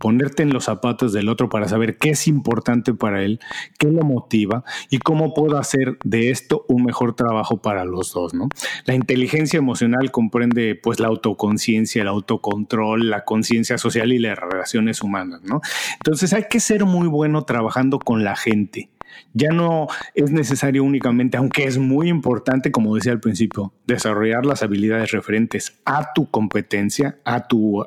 [0.00, 3.38] ponerte en los zapatos del otro para saber qué es importante para él,
[3.78, 8.34] qué lo motiva y cómo puedo hacer de esto un mejor trabajo para los dos,
[8.34, 8.48] ¿no?
[8.86, 15.02] La inteligencia emocional comprende pues la autoconciencia, el autocontrol, la conciencia social y las relaciones
[15.02, 15.60] humanas, ¿no?
[15.94, 18.88] Entonces hay que ser muy bueno trabajando con la gente
[19.32, 24.62] ya no es necesario únicamente, aunque es muy importante, como decía al principio, desarrollar las
[24.62, 27.84] habilidades referentes a tu competencia, a tu,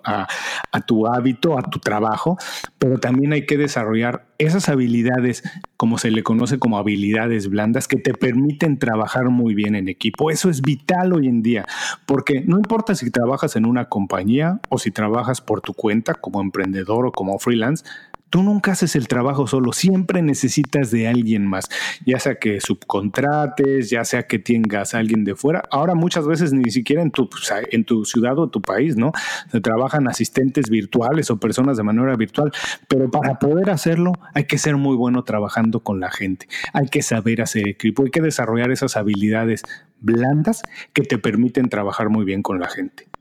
[1.07, 2.37] hábito, a tu trabajo,
[2.77, 5.43] pero también hay que desarrollar esas habilidades,
[5.77, 10.31] como se le conoce como habilidades blandas, que te permiten trabajar muy bien en equipo.
[10.31, 11.65] Eso es vital hoy en día,
[12.05, 16.41] porque no importa si trabajas en una compañía o si trabajas por tu cuenta como
[16.41, 17.85] emprendedor o como freelance,
[18.33, 21.69] Tú nunca haces el trabajo solo, siempre necesitas de alguien más,
[22.03, 25.61] ya sea que subcontrates, ya sea que tengas a alguien de fuera.
[25.69, 27.29] Ahora muchas veces ni siquiera en tu,
[27.69, 29.11] en tu ciudad o tu país, ¿no?
[29.51, 32.51] Se trabajan asistentes virtuales o personas de manera virtual,
[32.87, 37.03] pero para poder hacerlo hay que ser muy bueno trabajando con la gente, hay que
[37.03, 39.61] saber hacer equipo, hay que desarrollar esas habilidades
[39.99, 43.12] blandas que te permiten trabajar muy bien con la gente.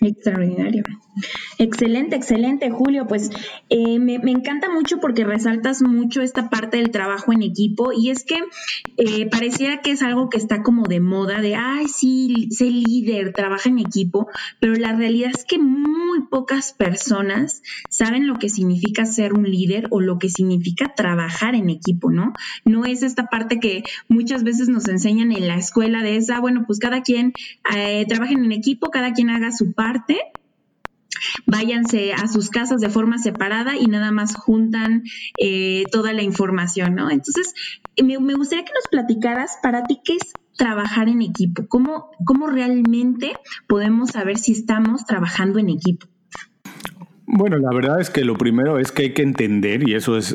[0.00, 0.82] Extraordinario.
[1.58, 3.06] Excelente, excelente, Julio.
[3.06, 3.30] Pues
[3.68, 8.24] eh, me, encanta mucho porque resaltas mucho esta parte del trabajo en equipo y es
[8.24, 8.40] que
[8.96, 13.32] eh, pareciera que es algo que está como de moda, de, ay, sí, sé líder,
[13.32, 14.26] trabaja en equipo,
[14.58, 19.86] pero la realidad es que muy pocas personas saben lo que significa ser un líder
[19.90, 22.32] o lo que significa trabajar en equipo, ¿no?
[22.64, 26.64] No es esta parte que muchas veces nos enseñan en la escuela de esa, bueno,
[26.66, 27.32] pues cada quien
[27.76, 30.18] eh, trabaja en equipo, cada quien haga su parte parte,
[31.46, 35.02] váyanse a sus casas de forma separada y nada más juntan
[35.38, 37.10] eh, toda la información, ¿no?
[37.10, 37.54] Entonces,
[38.02, 43.32] me, gustaría que nos platicaras para ti qué es trabajar en equipo, cómo, cómo realmente
[43.68, 46.06] podemos saber si estamos trabajando en equipo.
[47.26, 50.34] Bueno, la verdad es que lo primero es que hay que entender, y eso es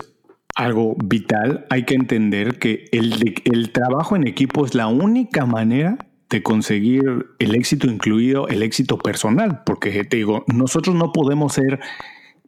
[0.55, 6.08] algo vital, hay que entender que el, el trabajo en equipo es la única manera
[6.29, 11.79] de conseguir el éxito, incluido el éxito personal, porque te digo, nosotros no podemos ser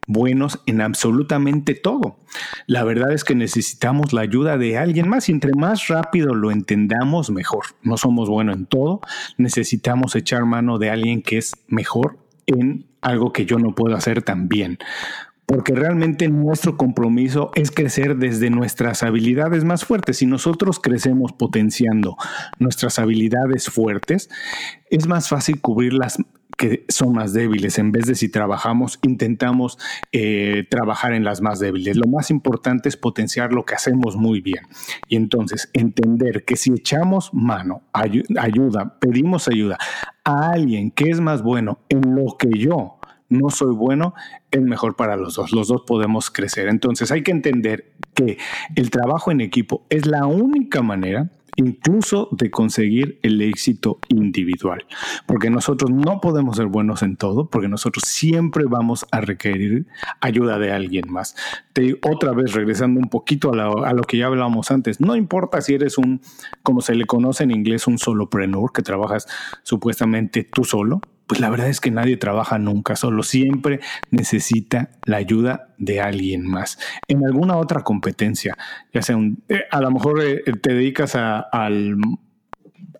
[0.06, 2.18] buenos en absolutamente todo.
[2.66, 6.50] La verdad es que necesitamos la ayuda de alguien más y entre más rápido lo
[6.50, 7.64] entendamos, mejor.
[7.82, 9.00] No somos buenos en todo,
[9.36, 14.22] necesitamos echar mano de alguien que es mejor en algo que yo no puedo hacer
[14.22, 14.78] tan bien
[15.52, 20.16] porque realmente nuestro compromiso es crecer desde nuestras habilidades más fuertes.
[20.16, 22.16] Si nosotros crecemos potenciando
[22.58, 24.30] nuestras habilidades fuertes,
[24.88, 26.16] es más fácil cubrir las
[26.56, 29.78] que son más débiles, en vez de si trabajamos, intentamos
[30.10, 31.98] eh, trabajar en las más débiles.
[31.98, 34.66] Lo más importante es potenciar lo que hacemos muy bien.
[35.06, 39.76] Y entonces entender que si echamos mano, ayuda, pedimos ayuda
[40.24, 43.00] a alguien que es más bueno en lo que yo
[43.32, 44.14] no soy bueno,
[44.50, 45.52] es mejor para los dos.
[45.52, 46.68] Los dos podemos crecer.
[46.68, 48.38] Entonces hay que entender que
[48.76, 54.86] el trabajo en equipo es la única manera incluso de conseguir el éxito individual,
[55.26, 59.86] porque nosotros no podemos ser buenos en todo, porque nosotros siempre vamos a requerir
[60.20, 61.36] ayuda de alguien más.
[61.72, 65.60] Te, otra vez, regresando un poquito a, a, lo que ya hablábamos antes, no importa
[65.60, 66.20] si eres un,
[66.62, 69.26] como se le conoce en inglés, un solopreneur, que trabajas
[69.62, 73.80] supuestamente tú solo, pues la verdad es que nadie trabaja nunca solo, siempre
[74.10, 76.78] necesita la ayuda de alguien más.
[77.08, 78.56] En alguna otra competencia,
[78.92, 81.96] ya sea un, eh, a lo mejor eh, te dedicas a, al,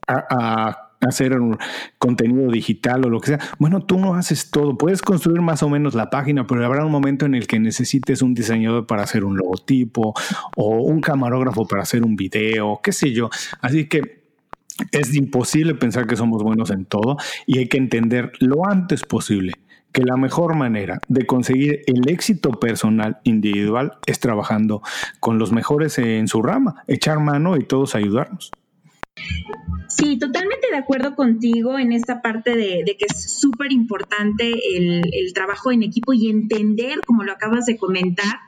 [0.07, 1.59] a, hacer un
[1.99, 3.41] contenido digital o lo que sea.
[3.59, 4.77] Bueno, tú no haces todo.
[4.77, 8.23] Puedes construir más o menos la página, pero habrá un momento en el que necesites
[8.23, 10.15] un diseñador para hacer un logotipo
[10.57, 13.31] o un camarógrafo para hacer un video, qué sé yo.
[13.61, 14.23] Así que
[14.91, 19.55] es imposible pensar que somos buenos en todo y hay que entender lo antes posible
[19.93, 24.83] que la mejor manera de conseguir el éxito personal individual es trabajando
[25.21, 28.51] con los mejores en su rama, echar mano y todos ayudarnos.
[29.89, 35.33] Sí, totalmente de acuerdo contigo en esta parte de, que es súper importante el, el
[35.35, 38.41] trabajo en equipo y entender, como lo acabas de comentar,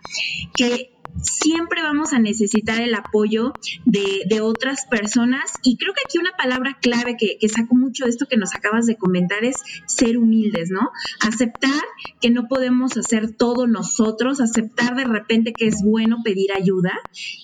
[0.57, 3.53] que siempre vamos a necesitar el apoyo
[3.85, 8.27] de, otras personas y creo que aquí una palabra clave que, saco mucho de esto
[8.27, 10.90] que nos acabas de comentar es ser humildes, ¿no?
[11.20, 11.81] Aceptar
[12.20, 16.92] que no podemos hacer todo nosotros, aceptar de repente que es bueno pedir ayuda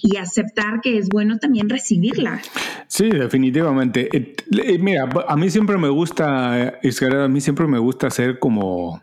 [0.02, 2.42] y aceptar que es bueno también recibirla.
[2.88, 4.08] Sí, definitivamente.
[4.12, 9.00] Eh, mira, a mí siempre me gusta, Isabel, a mí siempre me gusta ser como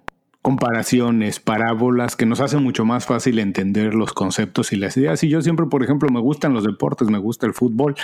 [0.48, 5.22] comparaciones, parábolas, que nos hacen mucho más fácil entender los conceptos y las ideas.
[5.26, 7.96] Y yo siempre, por ejemplo, me gustan los deportes, me gusta el fútbol,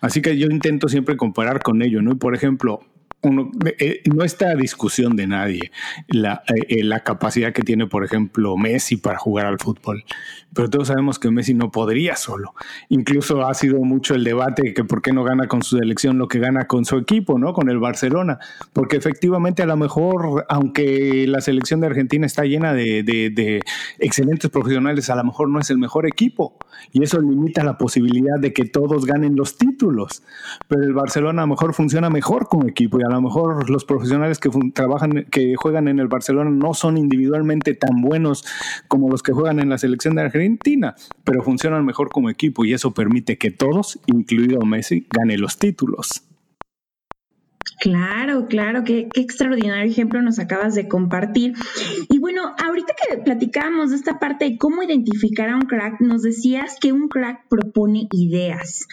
[0.00, 2.12] así que yo intento siempre comparar con ello, ¿no?
[2.12, 2.80] Y por ejemplo,
[3.22, 5.72] uno, eh, no está a discusión de nadie
[6.08, 10.04] la, eh, la, capacidad que tiene, por ejemplo, Messi para jugar al fútbol.
[10.54, 12.54] Pero todos sabemos que Messi no podría solo.
[12.88, 16.28] Incluso ha sido mucho el debate que por qué no gana con su selección lo
[16.28, 17.52] que gana con su equipo, ¿no?
[17.52, 18.38] Con el Barcelona.
[18.72, 23.60] Porque efectivamente a lo mejor, aunque la selección de Argentina está llena de, de, de
[23.98, 26.56] excelentes profesionales, a lo mejor no es el mejor equipo.
[26.92, 30.22] Y eso limita la posibilidad de que todos ganen los títulos.
[30.68, 33.84] Pero el Barcelona a lo mejor funciona mejor como equipo y a lo mejor los
[33.84, 38.44] profesionales que trabajan, que juegan en el Barcelona no son individualmente tan buenos
[38.88, 40.94] como los que juegan en la selección de Argentina,
[41.24, 46.24] pero funcionan mejor como equipo y eso permite que todos, incluido Messi, ganen los títulos.
[47.80, 51.54] Claro, claro, qué, qué, extraordinario ejemplo nos acabas de compartir.
[52.10, 56.20] Y bueno, ahorita que platicábamos de esta parte de cómo identificar a un crack, nos
[56.20, 58.86] decías que un crack propone ideas.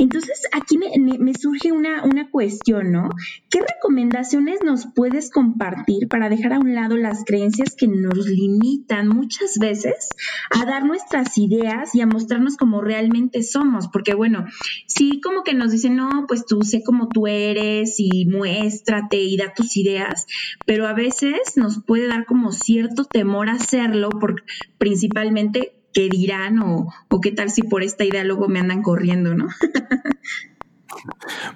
[0.00, 3.10] Entonces, aquí me, surge una, una, cuestión, ¿no?
[3.50, 9.08] ¿Qué recomendaciones nos puedes compartir para dejar a un lado las creencias que nos limitan
[9.08, 10.08] muchas veces
[10.50, 13.88] a dar nuestras ideas y a mostrarnos como realmente somos?
[13.88, 14.46] Porque, bueno,
[14.86, 19.36] sí, como que nos dicen, no, pues tú sé cómo tú eres y muéstrate y
[19.36, 20.26] da tus ideas,
[20.64, 24.44] pero a veces nos puede dar como cierto temor hacerlo, por,
[24.78, 29.48] principalmente qué dirán o, qué tal si por esta idea luego me andan corriendo, ¿no?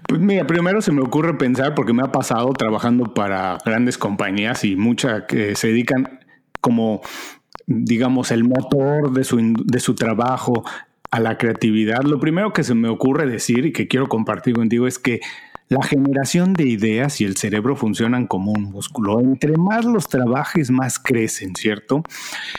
[0.06, 4.64] Pues mira, primero se me ocurre pensar, porque me ha pasado trabajando para grandes compañías
[4.64, 6.20] y muchas que se dedican
[6.60, 7.02] como,
[7.66, 10.64] digamos, el motor de su, de su trabajo
[11.10, 12.02] a la creatividad.
[12.02, 15.20] Lo primero que se me ocurre decir y que quiero compartir contigo es que
[15.68, 19.20] la generación de ideas y el cerebro funcionan como un músculo.
[19.20, 22.02] Entre más los trabajes, más crecen, ¿cierto?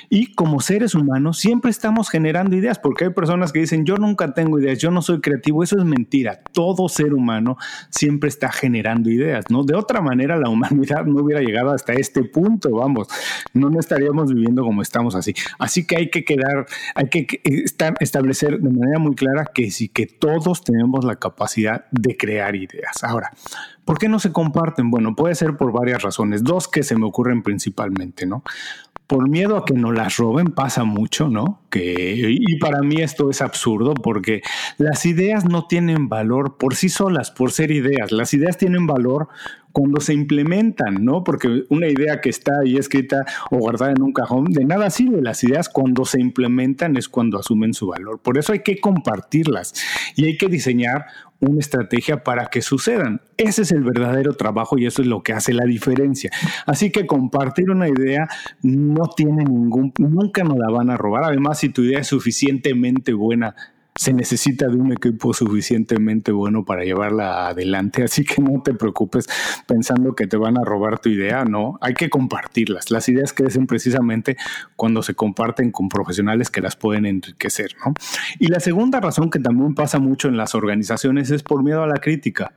[0.09, 4.33] Y como seres humanos siempre estamos generando ideas, porque hay personas que dicen, yo nunca
[4.33, 5.63] tengo ideas, yo no soy creativo.
[5.63, 6.41] Eso es mentira.
[6.51, 7.57] Todo ser humano
[7.89, 9.63] siempre está generando ideas, ¿no?
[9.63, 13.07] De otra manera, la humanidad no hubiera llegado hasta este punto, vamos.
[13.53, 15.33] No, estaríamos viviendo como estamos así.
[15.59, 16.65] Así que hay que quedar,
[16.95, 17.27] hay que
[17.99, 22.94] establecer de manera muy clara que sí, que todos tenemos la capacidad de crear ideas.
[23.03, 23.31] Ahora,
[23.83, 24.89] ¿por qué no se comparten?
[24.89, 26.43] Bueno, puede ser por varias razones.
[26.43, 28.43] Dos que se me ocurren principalmente, ¿no?
[29.07, 31.61] Por miedo a que no las roben pasa mucho, ¿no?
[31.69, 34.41] Que, y para mí esto es absurdo porque
[34.77, 38.11] las ideas no tienen valor por sí solas, por ser ideas.
[38.11, 39.27] Las ideas tienen valor
[39.75, 41.25] cuando se implementan, ¿no?
[41.25, 45.21] Porque una idea que está ahí escrita o guardada en un cajón, de nada sirve.
[45.21, 48.21] Las ideas cuando se implementan es cuando asumen su valor.
[48.21, 49.73] Por eso hay que compartirlas
[50.15, 51.07] y hay que diseñar
[51.41, 53.19] una estrategia para que sucedan.
[53.35, 56.31] Ese es el verdadero trabajo y eso es lo que hace la diferencia.
[56.65, 58.29] Así que compartir una idea
[58.61, 61.25] no tiene ningún, nunca nos la van a robar.
[61.25, 63.55] Además, si tu idea es suficientemente buena,
[63.97, 69.27] se necesita de un equipo suficientemente bueno para llevarla adelante, así que no te preocupes
[69.67, 72.91] pensando que te van a robar tu idea, no, hay que compartirlas.
[72.91, 74.35] Las ideas crecen precisamente
[74.75, 77.93] cuando se comparten con profesionales que las pueden enriquecer, ¿no?
[78.37, 81.87] Y la segunda razón que también pasa mucho en las organizaciones es por miedo a
[81.87, 82.53] la crítica.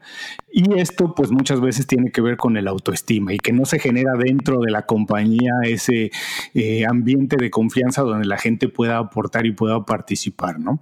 [0.58, 3.78] Y esto pues muchas veces tiene que ver con el autoestima y que no se
[3.78, 6.10] genera dentro de la compañía ese
[6.52, 10.80] eh, ambiente de confianza donde la gente pueda aportar y pueda participar, ¿no?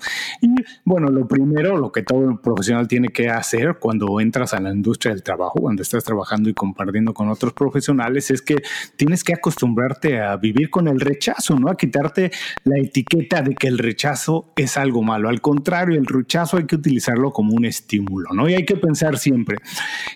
[0.87, 5.12] bueno, lo primero, lo que todo profesional tiene que hacer cuando entras a la industria
[5.12, 8.62] del trabajo, cuando estás trabajando y compartiendo con otros profesionales, es que
[8.97, 11.69] tienes que acostumbrarte a vivir con el rechazo, ¿no?
[11.69, 12.31] A quitarte
[12.65, 15.29] la etiqueta de que el rechazo es algo malo.
[15.29, 18.49] Al contrario, el rechazo hay que utilizarlo como un estímulo, ¿no?
[18.49, 19.59] Y hay que pensar siempre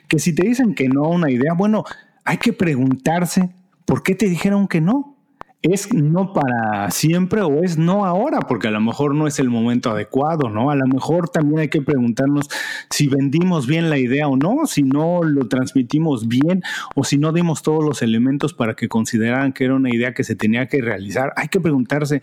[0.09, 1.85] que si te dicen que no a una idea, bueno,
[2.25, 3.51] hay que preguntarse
[3.85, 5.17] por qué te dijeron que no
[5.63, 9.51] es no para siempre o es no ahora, porque a lo mejor no es el
[9.51, 10.71] momento adecuado, ¿no?
[10.71, 12.49] A lo mejor también hay que preguntarnos
[12.89, 16.63] si vendimos bien la idea o no, si no lo transmitimos bien
[16.95, 20.25] o si no dimos todos los elementos para que consideraran que era una idea que
[20.25, 21.33] se tenía que realizar.
[21.37, 22.23] Hay que preguntarse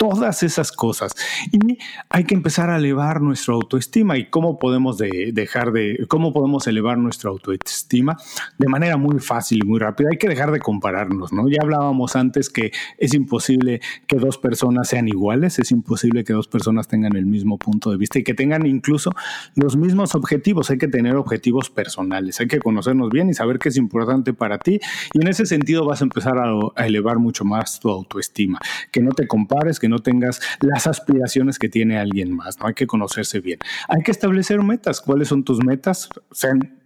[0.00, 1.12] todas esas cosas.
[1.52, 1.76] Y
[2.08, 4.16] hay que empezar a elevar nuestra autoestima.
[4.16, 8.16] ¿Y cómo podemos dejar de, cómo podemos elevar nuestra autoestima?
[8.56, 10.08] De manera muy fácil y muy rápida.
[10.10, 11.46] Hay que dejar de compararnos, ¿no?
[11.50, 16.48] Ya hablábamos antes que es imposible que dos personas sean iguales, es imposible que dos
[16.48, 19.12] personas tengan el mismo punto de vista y que tengan incluso
[19.54, 20.70] los mismos objetivos.
[20.70, 24.56] Hay que tener objetivos personales, hay que conocernos bien y saber qué es importante para
[24.56, 24.80] ti.
[25.12, 28.60] Y en ese sentido vas a empezar a, a elevar mucho más tu autoestima.
[28.90, 32.66] Que no te compares, que no tengas las aspiraciones que tiene alguien más, ¿no?
[32.66, 33.58] Hay que conocerse bien.
[33.88, 35.00] Hay que establecer metas.
[35.00, 36.08] ¿Cuáles son tus metas?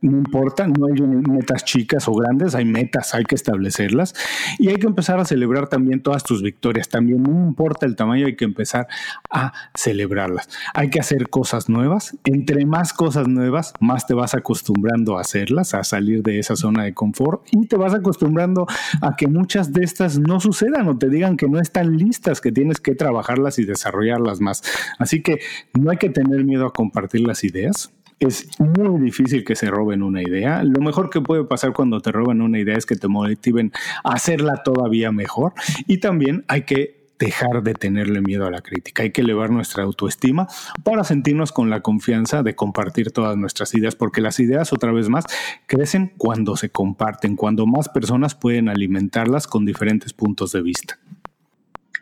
[0.01, 4.15] No importa, no hay metas chicas o grandes, hay metas, hay que establecerlas.
[4.59, 6.89] Y hay que empezar a celebrar también todas tus victorias.
[6.89, 8.89] También no importa el tamaño, hay que empezar
[9.31, 10.49] a celebrarlas.
[10.75, 12.17] Hay que hacer cosas nuevas.
[12.25, 16.85] Entre más cosas nuevas, más te vas acostumbrando a hacerlas, a salir de esa zona
[16.85, 18.67] de confort y te vas acostumbrando
[19.01, 22.53] a que muchas de estas no sucedan o te digan que no están listas, que
[22.53, 24.63] tienes que trabajarlas y desarrollarlas más.
[24.99, 25.41] Así que
[25.79, 27.93] no hay que tener miedo a compartir las ideas.
[28.21, 30.63] Es muy difícil que se roben una idea.
[30.63, 33.73] Lo mejor que puede pasar cuando te roban una idea es que te motiven
[34.05, 35.53] a hacerla todavía mejor.
[35.87, 39.03] Y también hay que dejar de tenerle miedo a la crítica.
[39.03, 40.49] Hay que elevar nuestra autoestima
[40.83, 45.09] para sentirnos con la confianza de compartir todas nuestras ideas, porque las ideas, otra vez
[45.09, 45.25] más,
[45.67, 50.99] crecen cuando se comparten, cuando más personas pueden alimentarlas con diferentes puntos de vista.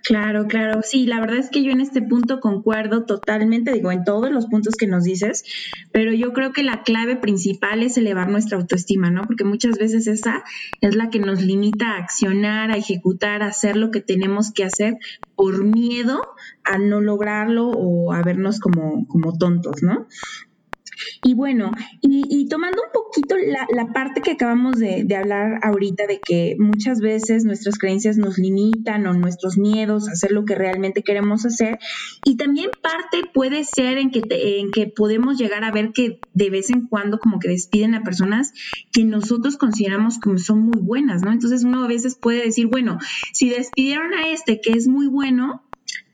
[0.02, 0.82] Claro, claro.
[0.82, 4.46] Sí, la verdad es que yo en este punto concuerdo totalmente, digo, en todos los
[4.46, 5.44] puntos que nos dices,
[5.92, 9.26] pero yo creo que la clave principal es elevar nuestra autoestima, ¿no?
[9.26, 10.42] Porque muchas veces esa
[10.80, 14.64] es la que nos limita a accionar, a ejecutar, a hacer lo que tenemos que
[14.64, 14.98] hacer
[15.36, 16.20] por miedo
[16.64, 20.08] a no lograrlo o a vernos como, como tontos, ¿no?
[21.22, 26.56] Y bueno, y, tomando un poquito la, parte que acabamos de, hablar ahorita de que
[26.58, 31.44] muchas veces nuestras creencias nos limitan o nuestros miedos a hacer lo que realmente queremos
[31.44, 31.78] hacer,
[32.24, 36.50] y también parte puede ser en que, en que podemos llegar a ver que de
[36.50, 38.52] vez en cuando como que despiden a personas
[38.92, 41.32] que nosotros consideramos como son muy buenas, ¿no?
[41.32, 42.98] Entonces uno a veces puede decir, bueno,
[43.32, 45.62] si despidieron a este que es muy bueno,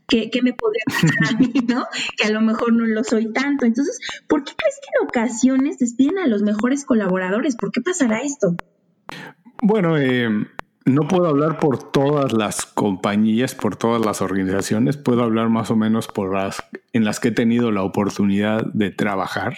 [0.09, 1.87] ¿Qué, me podría pasar a mí, no?
[2.17, 3.67] Que a lo mejor no lo soy tanto.
[3.67, 7.57] Entonces, ¿por qué crees que en ocasiones despiden a los mejores colaboradores?
[7.57, 8.57] ¿Por qué pasará esto?
[9.61, 10.31] Bueno, eh,
[10.89, 15.77] no puedo hablar por todas las compañías, por todas las organizaciones, puedo hablar más o
[15.77, 16.63] menos por las
[16.95, 19.57] en las que he tenido la oportunidad de trabajar.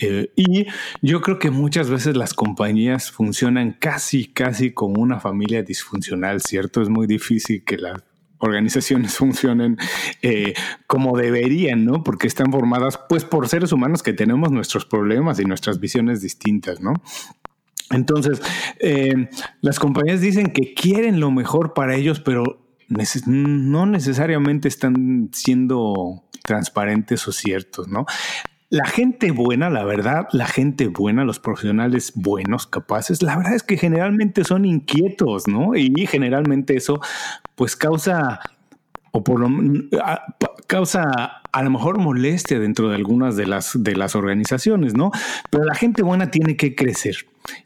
[0.00, 0.66] Eh, y
[1.02, 6.82] yo creo que muchas veces las compañías funcionan casi, casi como una familia disfuncional, ¿cierto?
[6.82, 8.02] Es muy difícil que la
[8.44, 9.76] organizaciones funcionen
[10.22, 10.54] eh,
[10.86, 12.04] como deberían, ¿no?
[12.04, 16.80] Porque están formadas pues por seres humanos que tenemos nuestros problemas y nuestras visiones distintas,
[16.80, 16.94] ¿no?
[17.90, 18.40] Entonces,
[18.80, 19.28] eh,
[19.60, 22.60] las compañías dicen que quieren lo mejor para ellos, pero
[23.26, 28.06] no necesariamente están siendo transparentes o ciertos, ¿no?
[28.70, 33.62] La gente buena, la verdad, la gente buena, los profesionales buenos, capaces, la verdad es
[33.62, 35.76] que generalmente son inquietos, ¿no?
[35.76, 37.00] Y generalmente eso
[37.54, 38.40] pues causa
[39.12, 39.48] o por lo
[40.66, 45.12] causa a lo mejor molestia dentro de algunas de las de las organizaciones, ¿no?
[45.50, 47.16] Pero la gente buena tiene que crecer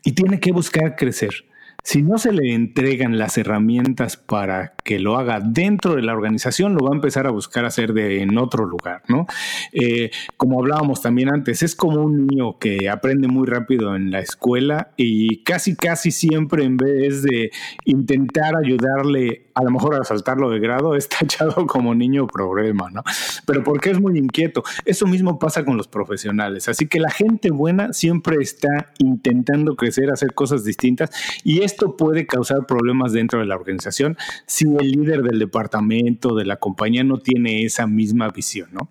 [0.04, 1.46] y tiene que buscar crecer.
[1.82, 6.74] Si no se le entregan las herramientas para que lo haga dentro de la organización,
[6.74, 9.26] lo va a empezar a buscar hacer de, en otro lugar, ¿no?
[9.72, 14.20] Eh, como hablábamos también antes, es como un niño que aprende muy rápido en la
[14.20, 17.50] escuela y casi, casi siempre en vez de
[17.84, 23.02] intentar ayudarle a lo mejor a saltarlo de grado, está echado como niño problema, ¿no?
[23.44, 24.62] Pero porque es muy inquieto.
[24.84, 26.68] Eso mismo pasa con los profesionales.
[26.68, 31.10] Así que la gente buena siempre está intentando crecer, hacer cosas distintas
[31.42, 36.44] y esto puede causar problemas dentro de la organización si el líder del departamento, de
[36.44, 38.68] la compañía, no tiene esa misma visión.
[38.72, 38.88] ¿no?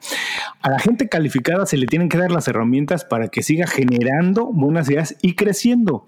[0.62, 4.48] A la gente calificada se le tienen que dar las herramientas para que siga generando
[4.48, 6.08] buenas ideas y creciendo.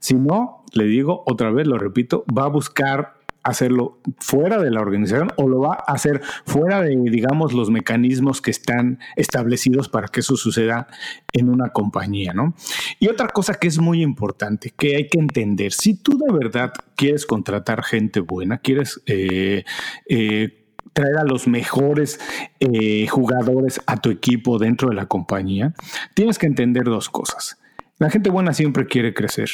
[0.00, 4.80] Si no, le digo otra vez, lo repito, va a buscar hacerlo fuera de la
[4.80, 10.08] organización o lo va a hacer fuera de, digamos, los mecanismos que están establecidos para
[10.08, 10.88] que eso suceda
[11.32, 12.54] en una compañía, ¿no?
[12.98, 16.72] Y otra cosa que es muy importante, que hay que entender, si tú de verdad
[16.96, 19.00] quieres contratar gente buena, quieres...
[19.06, 19.64] Eh,
[20.08, 20.54] eh,
[20.94, 22.18] traer a los mejores
[22.58, 25.72] eh, jugadores a tu equipo dentro de la compañía,
[26.14, 27.56] tienes que entender dos cosas.
[27.98, 29.48] La gente buena siempre quiere crecer.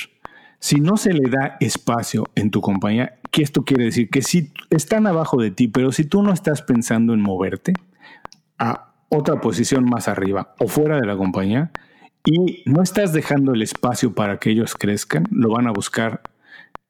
[0.59, 4.09] Si no se le da espacio en tu compañía, ¿qué esto quiere decir?
[4.11, 7.73] Que si están abajo de ti, pero si tú no estás pensando en moverte
[8.61, 11.73] a otra posición más arriba o fuera de la compañía
[12.25, 16.23] y no estás dejando el espacio para que ellos crezcan, lo van a buscar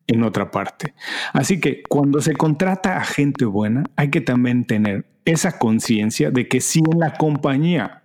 [0.07, 0.95] en otra parte.
[1.32, 6.47] Así que cuando se contrata a gente buena, hay que también tener esa conciencia de
[6.47, 8.03] que si en la compañía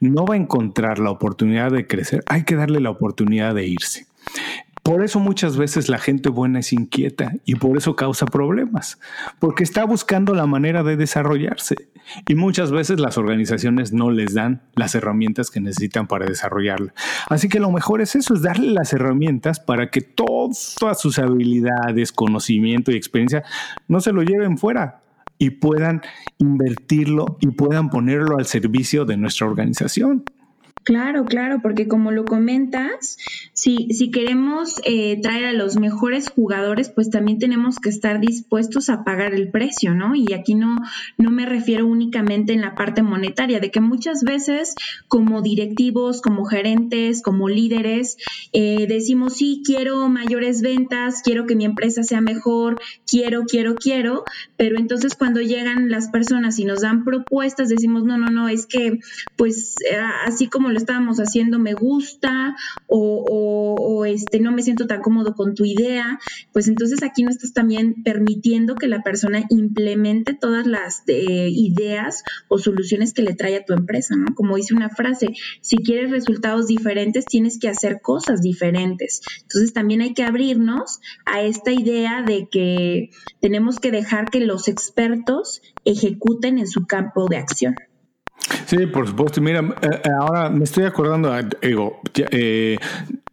[0.00, 4.06] no va a encontrar la oportunidad de crecer, hay que darle la oportunidad de irse.
[4.86, 9.00] Por eso muchas veces la gente buena es inquieta y por eso causa problemas,
[9.40, 11.74] porque está buscando la manera de desarrollarse
[12.28, 16.94] y muchas veces las organizaciones no les dan las herramientas que necesitan para desarrollarla.
[17.28, 22.12] Así que lo mejor es eso, es darle las herramientas para que todas sus habilidades,
[22.12, 23.42] conocimiento y experiencia
[23.88, 25.00] no se lo lleven fuera,
[25.38, 26.00] y puedan
[26.38, 30.24] invertirlo y puedan ponerlo al servicio de nuestra organización.
[30.86, 33.18] Claro, claro, porque como lo comentas,
[33.52, 38.88] si, si queremos eh, traer a los mejores jugadores, pues también tenemos que estar dispuestos
[38.88, 40.14] a pagar el precio, ¿no?
[40.14, 40.76] Y aquí no,
[41.18, 44.76] no me refiero únicamente en la parte monetaria, de que muchas veces
[45.08, 48.16] como directivos, como gerentes, como líderes,
[48.52, 52.80] eh, decimos, sí, quiero mayores ventas, quiero que mi empresa sea mejor,
[53.10, 54.22] quiero, quiero, quiero,
[54.56, 58.66] pero entonces cuando llegan las personas y nos dan propuestas, decimos, no, no, no, es
[58.66, 59.00] que
[59.34, 62.56] pues eh, así como estábamos haciendo me gusta
[62.86, 66.18] o, este, no me siento tan cómodo con tu idea,
[66.52, 72.22] pues entonces aquí no estás también permitiendo que la persona implemente todas las eh, ideas
[72.48, 74.34] o soluciones que le trae a tu empresa, ¿no?
[74.34, 75.28] Como dice una frase,
[75.60, 79.20] si quieres resultados diferentes, tienes que hacer cosas diferentes.
[79.42, 83.10] Entonces también hay que abrirnos a esta idea de que
[83.40, 87.74] tenemos que dejar que los expertos ejecuten en su campo de acción.
[88.66, 89.40] Sí, por supuesto.
[89.40, 92.78] Mira, eh, eh, ahora me estoy acordando, ah, digo, eh,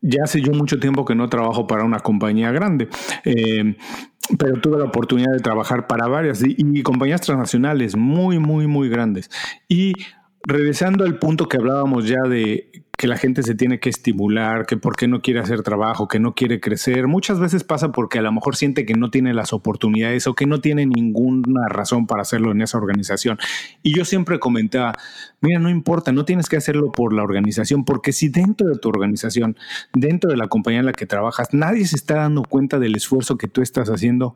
[0.01, 2.87] ya, hace yo mucho tiempo que no trabajo para una compañía grande.
[4.37, 9.29] pero tuve la oportunidad de trabajar para varias y, compañías transnacionales muy, muy, muy grandes.
[9.67, 9.93] Y
[10.45, 14.77] regresando al punto que hablábamos ya de que la gente se tiene que estimular, que
[14.77, 17.07] por qué no quiere hacer trabajo, que no quiere crecer.
[17.07, 20.45] Muchas veces pasa porque a lo mejor siente que no tiene las oportunidades o que
[20.45, 23.39] no tiene ninguna razón para hacerlo en esa organización.
[23.81, 24.93] Y yo siempre comentaba,
[25.41, 28.89] mira, no importa, no tienes que hacerlo por la organización, porque si dentro de tu
[28.89, 29.57] organización,
[29.93, 33.37] dentro de la compañía en la que trabajas, nadie se está dando cuenta del esfuerzo
[33.37, 34.35] que tú estás haciendo,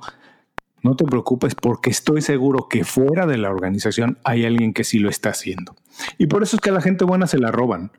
[0.83, 4.99] no te preocupes porque estoy seguro que fuera de la organización hay alguien que sí
[4.99, 5.75] lo está haciendo.
[6.17, 7.91] Y por eso es que a la gente buena se la roban,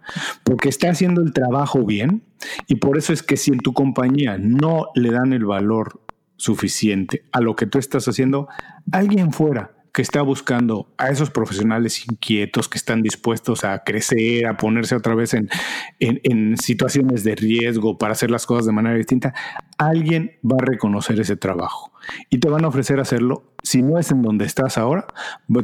[0.45, 2.23] porque está haciendo el trabajo bien
[2.67, 6.01] y por eso es que si en tu compañía no le dan el valor
[6.37, 8.49] suficiente a lo que tú estás haciendo,
[8.93, 14.57] alguien fuera que está buscando a esos profesionales inquietos que están dispuestos a crecer, a
[14.57, 15.51] ponerse otra vez en,
[15.99, 19.35] en, situaciones de riesgo para hacer las cosas de manera distinta,
[19.77, 21.91] alguien va a reconocer ese trabajo
[22.31, 25.09] y te van a ofrecer hacerlo, si no es en donde estás ahora,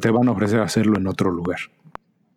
[0.01, 1.59] te van a ofrecer hacerlo en otro lugar.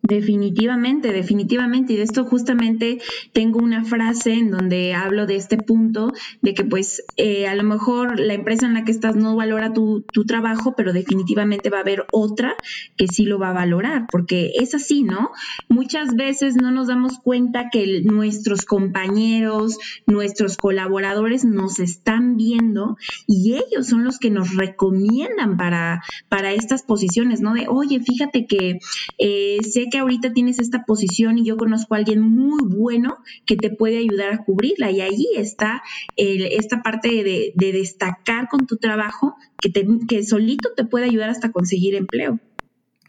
[0.02, 1.92] Definitivamente, definitivamente.
[1.92, 2.98] Y de esto justamente
[3.32, 7.64] tengo una frase en donde hablo de este punto, de que pues eh, a lo
[7.64, 11.78] mejor la empresa en la que estás no valora tu, tu, trabajo, pero definitivamente va
[11.78, 12.54] a haber otra
[12.96, 15.30] que sí lo va a valorar, porque es así, ¿no?
[15.68, 22.96] Muchas veces no nos damos cuenta que nuestros compañeros, nuestros colaboradores nos están viendo
[23.26, 27.54] y ellos son los que nos recomiendan para, para estas posiciones, ¿no?
[27.54, 28.78] De, oye, fíjate que
[29.18, 33.56] eh, sé que ahorita tienes esta posición y yo conozco a alguien muy bueno que
[33.56, 34.90] te puede ayudar a cubrirla.
[34.90, 35.82] Y ahí está
[36.16, 39.72] esta parte de, destacar con tu trabajo que,
[40.08, 42.40] que solito te puede ayudar hasta conseguir empleo.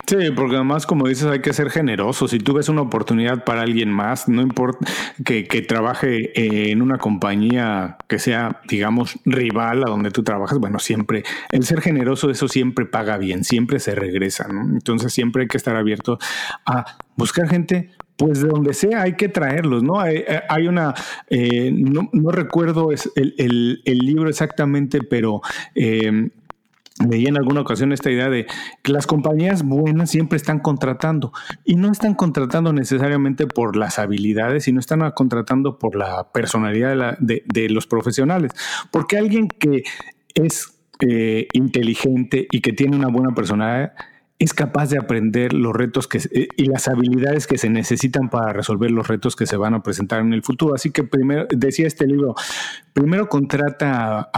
[0.08, 2.28] Sí, porque además, como dices, hay que ser generoso.
[2.28, 4.88] Si tú ves una oportunidad para alguien más, no importa
[5.24, 11.24] que, trabaje en una compañía que sea, digamos, rival a donde tú trabajas, bueno, siempre
[11.52, 14.62] el ser generoso, eso siempre paga bien, siempre se regresa, ¿no?
[14.62, 16.18] Entonces siempre hay que estar abierto
[16.66, 16.86] a
[17.16, 20.00] buscar gente pues de donde sea hay que traerlos, ¿no?
[20.00, 20.94] Hay, una,
[21.30, 25.42] eh, no, recuerdo el, el, el, libro exactamente, pero
[25.74, 26.30] eh,
[27.08, 28.46] Leí en alguna ocasión esta idea de
[28.84, 31.32] que las compañías buenas siempre están contratando
[31.64, 37.70] y no están contratando necesariamente por las habilidades, sino están contratando por la personalidad de,
[37.70, 38.52] los profesionales.
[38.92, 39.84] Porque alguien que
[40.34, 43.94] es eh, inteligente y que tiene una buena personalidad
[44.40, 48.54] es capaz de aprender los retos que, eh, y las habilidades que se necesitan para
[48.54, 50.74] resolver los retos que se van a presentar en el futuro.
[50.74, 52.36] Así que primero, decía este libro,
[52.94, 54.30] primero contrata,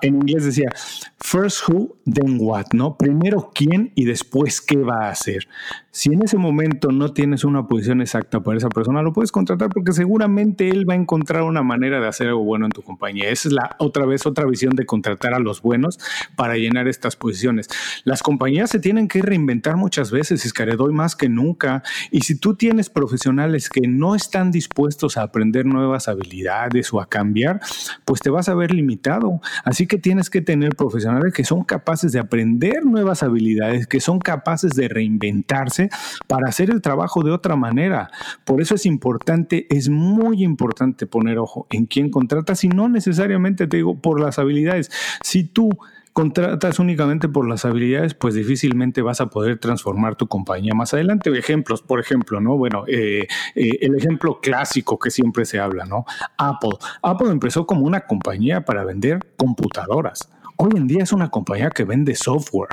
[0.00, 0.70] en inglés decía,
[1.18, 2.96] first who, then what, ¿no?
[2.96, 5.46] Primero quién y después qué va a hacer.
[5.90, 9.68] Si en ese momento no tienes una posición exacta para esa persona, lo puedes contratar
[9.68, 13.28] porque seguramente él va a encontrar una manera de hacer algo bueno en tu compañía.
[13.28, 15.98] Esa es la otra vez otra visión de contratar a los buenos
[16.36, 17.68] para llenar estas posiciones.
[18.04, 21.82] Las compañías se tienen que reinventar muchas veces, Iscaré, doy más que nunca.
[22.10, 27.08] Y si tú tienes profesionales que no están dispuestos a aprender nuevas habilidades o a
[27.08, 27.60] cambiar,
[28.04, 29.40] pues te vas a ver limitado.
[29.64, 34.18] Así que tienes que tener profesionales que son capaces de aprender nuevas habilidades, que son
[34.18, 35.90] capaces de reinventarse
[36.26, 38.10] para hacer el trabajo de otra manera.
[38.44, 43.66] Por eso es importante, es muy importante poner ojo en quién contratas y no necesariamente
[43.66, 44.90] te digo por las habilidades.
[45.22, 45.70] Si tú
[46.12, 51.30] contratas únicamente por las habilidades, pues difícilmente vas a poder transformar tu compañía más adelante.
[51.36, 52.56] Ejemplos, por ejemplo, ¿no?
[52.56, 56.04] Bueno, eh, eh, el ejemplo clásico que siempre se habla, ¿no?
[56.36, 56.78] Apple.
[57.02, 60.30] Apple empezó como una compañía para vender computadoras.
[60.56, 62.70] Hoy en día es una compañía que vende software.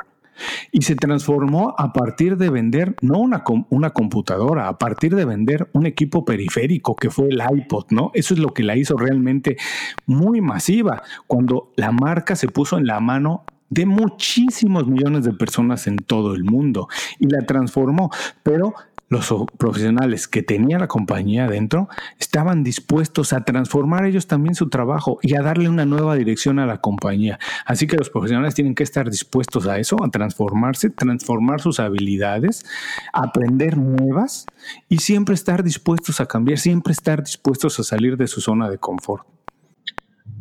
[0.72, 5.70] Y se transformó a partir de vender, no una, una computadora, a partir de vender
[5.74, 8.12] un equipo periférico que fue el iPod, ¿no?
[8.14, 9.58] Eso es lo que la hizo realmente
[10.06, 15.88] muy masiva, cuando la marca se puso en la mano de muchísimos millones de personas
[15.88, 16.88] en todo el mundo
[17.20, 18.10] y la transformó,
[18.44, 18.74] pero
[19.10, 21.88] los profesionales que tenía la compañía dentro
[22.20, 26.66] estaban dispuestos a transformar ellos también su trabajo y a darle una nueva dirección a
[26.66, 27.40] la compañía.
[27.66, 32.66] Así que los profesionales tienen que estar dispuestos a eso, a transformarse, transformar sus habilidades,
[33.14, 34.46] aprender nuevas
[34.90, 38.78] y siempre estar dispuestos a cambiar, siempre estar dispuestos a salir de su zona de
[38.78, 39.37] confort.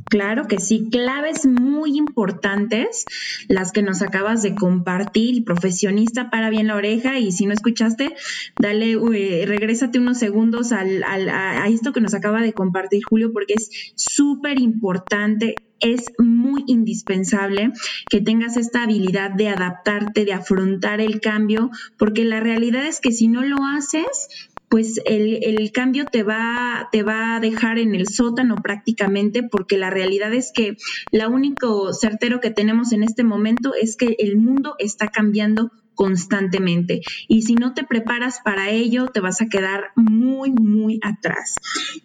[0.08, 3.08] Claro que sí, claves muy importantes
[3.48, 8.14] las que nos acabas de compartir profesionista para bien la oreja y si no escuchaste,
[8.56, 13.54] dale, eh, regrésate unos segundos al, a esto que nos acaba de compartir Julio porque
[13.54, 17.72] es súper importante es muy indispensable
[18.08, 23.12] que tengas esta habilidad de adaptarte, de afrontar el cambio, porque la realidad es que
[23.12, 28.08] si no lo haces, pues el, cambio te va, te va a dejar en el
[28.08, 30.76] sótano prácticamente, porque la realidad es que
[31.12, 37.00] lo único certero que tenemos en este momento es que el mundo está cambiando constantemente.
[37.26, 41.54] Y si no te preparas para ello, te vas a quedar muy, muy atrás.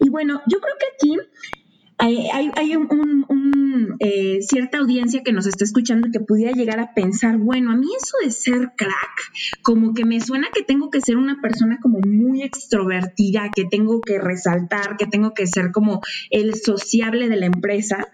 [0.00, 1.28] Y bueno, yo creo que aquí
[2.02, 7.70] hay, un, eh, cierta audiencia que nos está escuchando que pudiera llegar a pensar, bueno,
[7.70, 11.40] a mí eso de ser crack, como que me suena que tengo que ser una
[11.40, 16.00] persona como muy extrovertida, que tengo que resaltar, que tengo que ser como
[16.30, 18.08] el sociable de la empresa.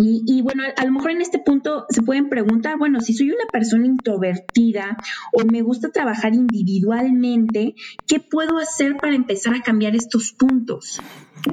[0.00, 3.46] Y, bueno, a, lo mejor en este punto se pueden preguntar, bueno, si soy una
[3.50, 4.96] persona introvertida
[5.32, 7.74] o me gusta trabajar individualmente,
[8.06, 11.00] ¿qué puedo hacer para empezar a cambiar estos puntos?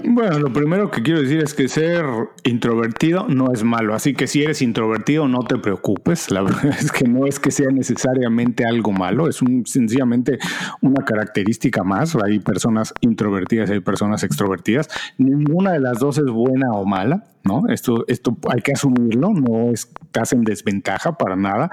[0.04, 2.06] Bueno, lo primero que quiero decir es que ser
[2.44, 6.92] introvertido no es malo, así que si eres introvertido no te preocupes, la verdad es
[6.92, 10.40] que no es que sea necesariamente algo malo, es un, sencillamente
[10.82, 16.26] una característica más, hay personas introvertidas y hay personas extrovertidas, ninguna de las dos es
[16.26, 17.68] buena o mala, ¿no?
[17.70, 21.70] Esto, esto hay que asumirlo, no estás en desventaja para nada,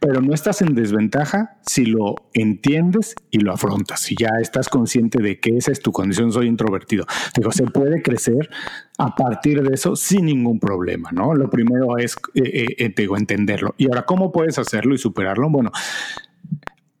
[0.00, 5.22] pero no estás en desventaja si lo entiendes y lo afrontas, si ya estás consciente
[5.22, 7.06] de que esa es tu condición, soy introvertido.
[7.34, 8.50] Digo, se puede crecer
[8.98, 11.34] a partir de eso sin ningún problema, ¿no?
[11.34, 13.74] Lo primero es, eh, eh, eh, digo, entenderlo.
[13.78, 15.48] Y ahora, ¿cómo puedes hacerlo y superarlo?
[15.50, 15.72] Bueno,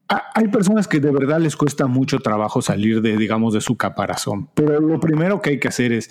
[0.08, 4.48] hay personas que de verdad les cuesta mucho trabajo salir de, digamos, de su caparazón,
[4.54, 6.10] pero lo primero que hay que hacer es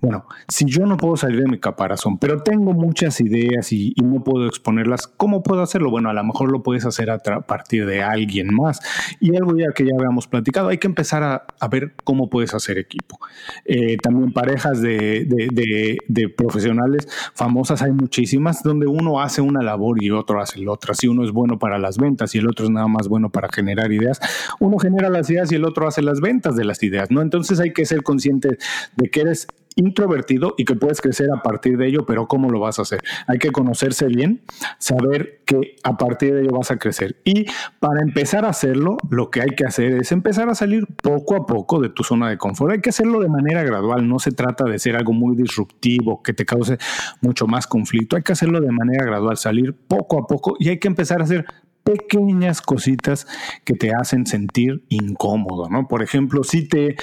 [0.00, 4.22] bueno, si yo no puedo salir de mi caparazón, pero tengo muchas ideas y, no
[4.22, 5.90] puedo exponerlas, ¿cómo puedo hacerlo?
[5.90, 8.80] Bueno, a lo mejor lo puedes hacer a, partir de alguien más.
[9.18, 12.78] Y algo ya que ya habíamos platicado, hay que empezar a, ver cómo puedes hacer
[12.78, 13.18] equipo.
[13.64, 20.10] Eh, también parejas de, de, profesionales famosas hay muchísimas, donde uno hace una labor y
[20.12, 20.94] otro hace la otra.
[20.94, 23.48] Si uno es bueno para las ventas y el otro es nada más bueno para
[23.48, 24.20] generar ideas,
[24.60, 27.20] uno genera las ideas y el otro hace las ventas de las ideas, ¿no?
[27.20, 28.58] Entonces hay que ser consciente
[28.96, 29.48] de que eres
[29.78, 33.00] introvertido y que puedes crecer a partir de ello, pero ¿cómo lo vas a hacer?
[33.28, 34.42] Hay que conocerse bien,
[34.78, 37.16] saber que a partir de ello vas a crecer.
[37.24, 37.46] Y
[37.78, 41.46] para empezar a hacerlo, lo que hay que hacer es empezar a salir poco a
[41.46, 42.72] poco de tu zona de confort.
[42.72, 46.32] Hay que hacerlo de manera gradual, no se trata de ser algo muy disruptivo que
[46.32, 46.78] te cause
[47.20, 48.16] mucho más conflicto.
[48.16, 51.24] Hay que hacerlo de manera gradual, salir poco a poco y hay que empezar a
[51.24, 51.46] hacer
[51.84, 53.26] pequeñas cositas
[53.64, 55.88] que te hacen sentir incómodo, ¿no?
[55.88, 56.96] Por ejemplo, si te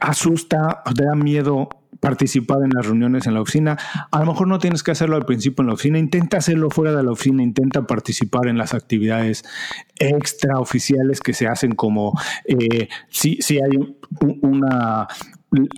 [0.00, 1.68] asusta, te da miedo
[2.00, 3.76] participar en las reuniones en la oficina.
[4.10, 6.94] A lo mejor no tienes que hacerlo al principio en la oficina, intenta hacerlo fuera
[6.94, 9.44] de la oficina, intenta participar en las actividades
[9.96, 13.96] extraoficiales que se hacen como eh, si, si hay
[14.42, 15.06] una,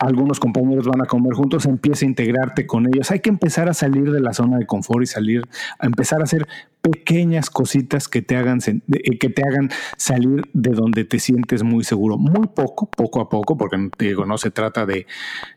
[0.00, 3.10] algunos compañeros van a comer juntos, empieza a integrarte con ellos.
[3.10, 5.42] Hay que empezar a salir de la zona de confort y salir,
[5.78, 6.46] a empezar a hacer
[6.82, 11.84] pequeñas cositas que te hagan, eh, que te hagan salir de donde te sientes muy
[11.84, 12.18] seguro.
[12.18, 15.06] Muy poco, poco a poco, porque digo, no se trata de,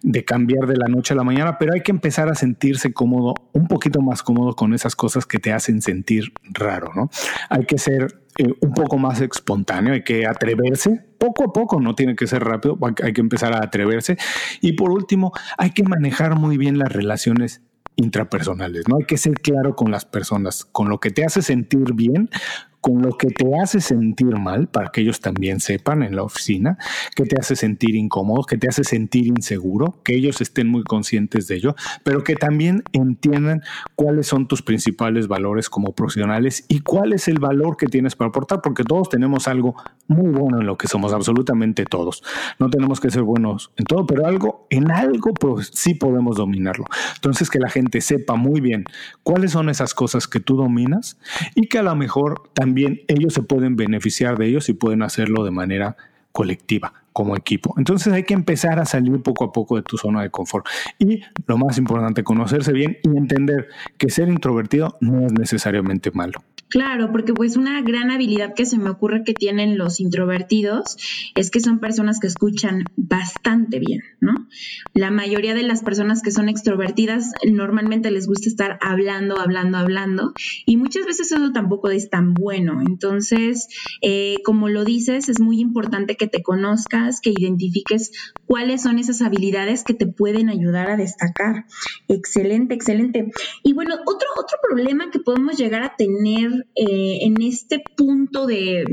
[0.01, 3.33] de cambiar de la noche a la mañana, pero hay que empezar a sentirse cómodo,
[3.53, 7.09] un poquito más cómodo con esas cosas que te hacen sentir raro, ¿no?
[7.49, 11.95] Hay que ser eh, un poco más espontáneo, hay que atreverse poco a poco, no
[11.95, 14.17] tiene que ser rápido, hay que empezar a atreverse.
[14.61, 17.61] Y por último, hay que manejar muy bien las relaciones
[17.95, 18.97] intrapersonales, ¿no?
[18.97, 22.29] Hay que ser claro con las personas, con lo que te hace sentir bien,
[22.85, 26.77] con lo que te hace sentir mal, para que ellos también sepan en la oficina,
[27.15, 31.47] que te hace sentir incómodo, que te hace sentir inseguro, que ellos estén muy conscientes
[31.47, 33.63] de ello, pero que también entiendan
[33.95, 38.29] cuáles son tus principales valores como profesionales y cuál es el valor que tienes para
[38.29, 39.75] aportar, porque todos tenemos algo
[40.05, 42.21] muy bueno en lo que somos, absolutamente todos.
[42.59, 46.85] No tenemos que ser buenos en todo, pero algo, en algo pues, sí podemos dominarlo.
[47.15, 48.85] Entonces, que la gente sepa muy bien
[49.23, 51.17] cuáles son esas cosas que tú dominas
[51.55, 55.43] y que a lo mejor también ellos se pueden beneficiar de ellos y pueden hacerlo
[55.43, 55.95] de manera
[56.31, 57.73] colectiva, como equipo.
[57.77, 60.65] Entonces hay que empezar a salir poco a poco de tu zona de confort.
[60.99, 66.43] Y lo más importante, conocerse bien y entender que ser introvertido no es necesariamente malo.
[66.67, 70.97] Claro, porque pues una gran habilidad que se me ocurre que tienen los introvertidos
[71.35, 74.47] es que son personas que escuchan bastante bien, ¿no?
[74.93, 80.33] La mayoría de las personas que son extrovertidas normalmente les gusta estar hablando, hablando, hablando
[80.65, 82.81] y muchas veces eso tampoco es tan bueno.
[82.81, 83.67] Entonces,
[84.01, 88.11] eh, como lo dices, es muy importante que te conozcas, que identifiques
[88.47, 91.65] cuáles son esas habilidades que te pueden ayudar a destacar.
[92.07, 93.31] Excelente, excelente.
[93.63, 98.83] Y bueno, otro, otro problema que podemos llegar a tener eh, en este punto de,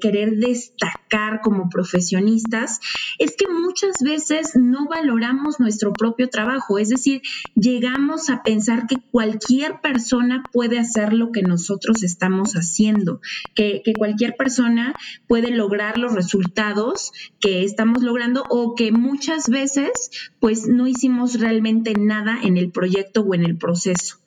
[0.00, 2.80] querer destacar como profesionistas
[3.18, 7.22] es que muchas veces no valoramos nuestro propio trabajo, es decir,
[7.54, 13.20] llegamos a pensar que cualquier persona puede hacer lo que nosotros estamos haciendo,
[13.54, 14.94] que, que cualquier persona
[15.26, 20.10] puede lograr los resultados que estamos logrando o que muchas veces
[20.40, 24.18] pues no hicimos realmente nada en el proyecto o en el proceso.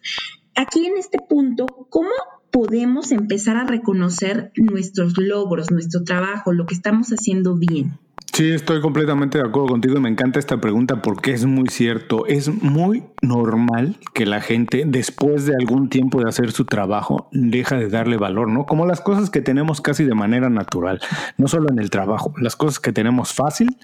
[0.55, 2.09] Aquí en este punto, ¿cómo
[2.57, 7.99] podemos empezar a reconocer nuestros logros, nuestro trabajo, lo que estamos haciendo bien?
[8.33, 12.27] Sí, estoy completamente de acuerdo contigo y me encanta esta pregunta porque es muy cierto.
[12.27, 17.77] Es muy normal que la gente, después de algún tiempo de hacer su trabajo, deja
[17.77, 18.65] de darle valor, ¿no?
[18.65, 20.99] Como las cosas que tenemos casi de manera natural,
[21.37, 23.75] no solo en el trabajo, las cosas que tenemos fácil,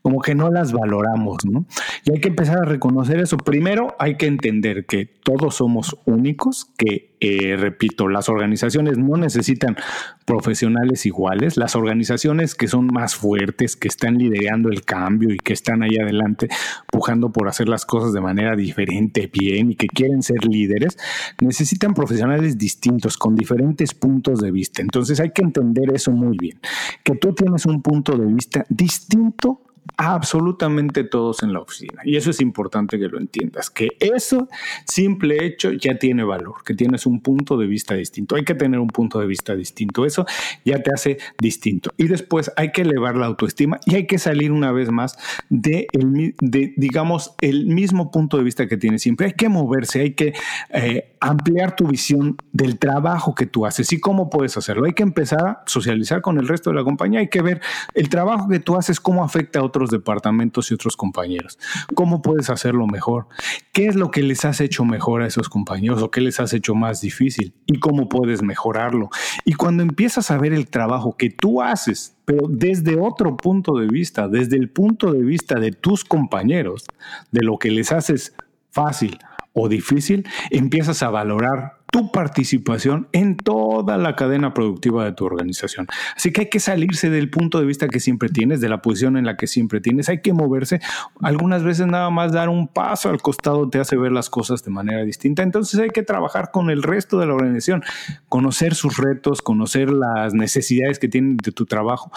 [0.00, 1.66] como que no las valoramos, ¿no?
[2.04, 3.36] Y hay que empezar a reconocer eso.
[3.36, 9.76] Primero, hay que entender que todos somos únicos, que eh, repito, las organizaciones no necesitan
[10.24, 15.52] profesionales iguales, las organizaciones que son más fuertes, que están liderando el cambio y que
[15.52, 16.48] están ahí adelante,
[16.86, 20.98] pujando por hacer las cosas de manera diferente, bien y que quieren ser líderes,
[21.40, 24.82] necesitan profesionales distintos, con diferentes puntos de vista.
[24.82, 26.60] Entonces hay que entender eso muy bien,
[27.02, 29.62] que tú tienes un punto de vista distinto
[29.98, 32.02] absolutamente todos en la oficina.
[32.04, 34.48] Y eso es importante que lo entiendas, que eso
[34.86, 38.36] simple hecho ya tiene valor, que tienes un punto de vista distinto.
[38.36, 40.06] Hay que tener un punto de vista distinto.
[40.06, 40.24] Eso
[40.64, 41.92] ya te hace distinto.
[41.96, 45.18] Y después hay que elevar la autoestima y hay que salir una vez más
[45.48, 49.26] de, el, de digamos, el mismo punto de vista que tienes siempre.
[49.26, 50.32] Hay que moverse, hay que
[50.70, 54.86] eh, ampliar tu visión del trabajo que tú haces y cómo puedes hacerlo.
[54.86, 57.18] Hay que empezar a socializar con el resto de la compañía.
[57.18, 57.60] Hay que ver
[57.94, 61.58] el trabajo que tú haces, cómo afecta a otros departamentos y otros compañeros.
[61.94, 63.28] ¿Cómo puedes hacerlo mejor?
[63.72, 66.52] ¿Qué es lo que les has hecho mejor a esos compañeros o qué les has
[66.52, 67.54] hecho más difícil?
[67.66, 69.10] ¿Y cómo puedes mejorarlo?
[69.44, 73.86] Y cuando empiezas a ver el trabajo que tú haces, pero desde otro punto de
[73.86, 76.84] vista, desde el punto de vista de tus compañeros,
[77.30, 78.34] de lo que les haces
[78.70, 79.18] fácil
[79.52, 85.86] o difícil, empiezas a valorar tu participación en toda la cadena productiva de tu organización.
[86.14, 89.16] Así que hay que salirse del punto de vista que siempre tienes, de la posición
[89.16, 90.80] en la que siempre tienes, hay que moverse.
[91.22, 94.70] Algunas veces nada más dar un paso al costado te hace ver las cosas de
[94.70, 95.42] manera distinta.
[95.42, 97.82] Entonces hay que trabajar con el resto de la organización,
[98.28, 102.12] conocer sus retos, conocer las necesidades que tienen de tu trabajo,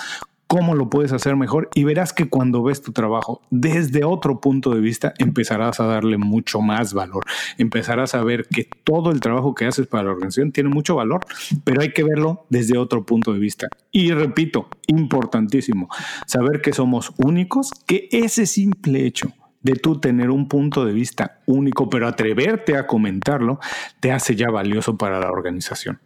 [0.52, 4.72] cómo lo puedes hacer mejor y verás que cuando ves tu trabajo desde otro punto
[4.72, 7.24] de vista empezarás a darle mucho más valor.
[7.58, 11.22] Empezarás a ver que todo el trabajo que haces para la organización tiene mucho valor,
[11.64, 13.70] pero hay que verlo desde otro punto de vista.
[13.93, 15.88] Y repito, importantísimo,
[16.28, 19.32] saber que somos únicos, que ese simple hecho
[19.62, 23.62] de tú tener un punto de vista único, pero atreverte a comentarlo,
[24.02, 26.02] te hace ya valioso para la organización.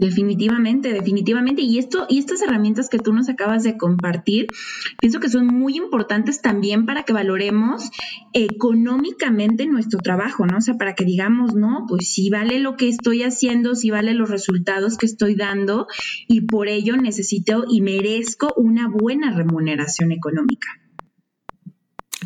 [0.00, 1.62] Definitivamente, definitivamente.
[1.62, 4.46] Y esto, y estas herramientas que tú nos acabas de compartir,
[5.00, 7.90] pienso que son muy importantes también para que valoremos
[8.32, 10.58] económicamente nuestro trabajo, ¿no?
[10.58, 14.14] O sea, para que digamos, no, pues si vale lo que estoy haciendo, si vale
[14.14, 15.88] los resultados que estoy dando,
[16.28, 20.68] y por ello necesito y merezco una buena remuneración económica.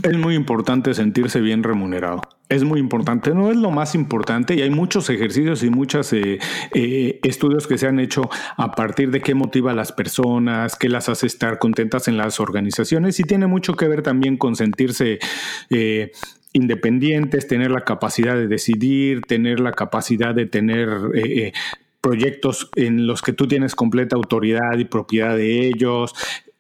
[0.03, 2.23] Es muy importante sentirse bien remunerado
[2.55, 3.35] es muy importante.
[3.35, 6.39] No es lo más importante y hay muchos ejercicios y muchos eh,
[6.75, 10.89] eh, estudios que se han hecho a partir de qué motiva a las personas, qué
[10.89, 15.19] las hace estar contentas en las organizaciones y tiene mucho que ver también con sentirse
[15.71, 16.13] eh,
[16.53, 20.91] independientes, tener la capacidad de decidir, tener la capacidad de tener
[22.03, 26.13] proyectos en los que tú tienes completa autoridad y propiedad de ellos,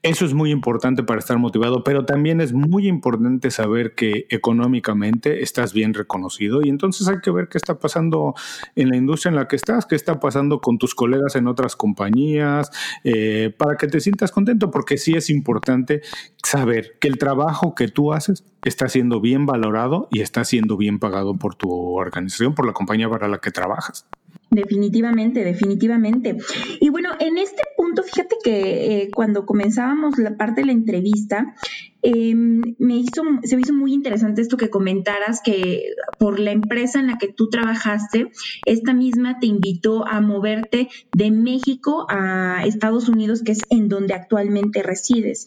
[0.02, 5.42] eso es muy importante para estar motivado, pero también es muy importante saber que económicamente
[5.44, 8.34] estás bien reconocido y entonces hay que ver qué está pasando
[8.74, 11.76] en la industria en la que estás, qué está pasando con tus colegas en otras
[11.76, 12.70] compañías,
[13.04, 16.02] eh, para que te sientas contento, porque sí es importante
[16.42, 20.98] saber que el trabajo que tú haces está siendo bien valorado y está siendo bien
[20.98, 24.06] pagado por tu organización, por la compañía para la que trabajas.
[24.52, 26.36] Definitivamente, definitivamente.
[26.78, 31.54] Y bueno, en este punto, fíjate que eh, cuando comenzábamos la parte de la entrevista,
[32.02, 37.00] em, me hizo, se me hizo muy interesante esto que comentaras, que por la empresa
[37.00, 38.30] en la que tú trabajaste,
[38.66, 44.12] esta misma te invitó a moverte de México a Estados Unidos, que es en donde
[44.12, 45.46] actualmente resides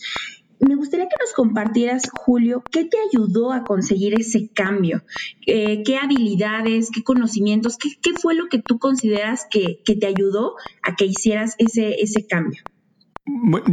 [0.59, 5.03] me gustaría que nos compartieras, Julio, qué te ayudó a conseguir ese cambio,
[5.45, 10.95] eh, qué habilidades, qué conocimientos, qué, fue lo que tú consideras que, te ayudó a
[10.95, 12.61] que hicieras ese, ese cambio.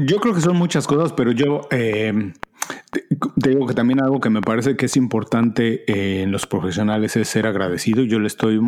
[0.07, 2.33] Yo creo que son muchas cosas, pero yo eh,
[3.41, 7.17] te digo que también algo que me parece que es importante eh, en los profesionales
[7.17, 8.03] es ser agradecido.
[8.03, 8.61] Yo le estoy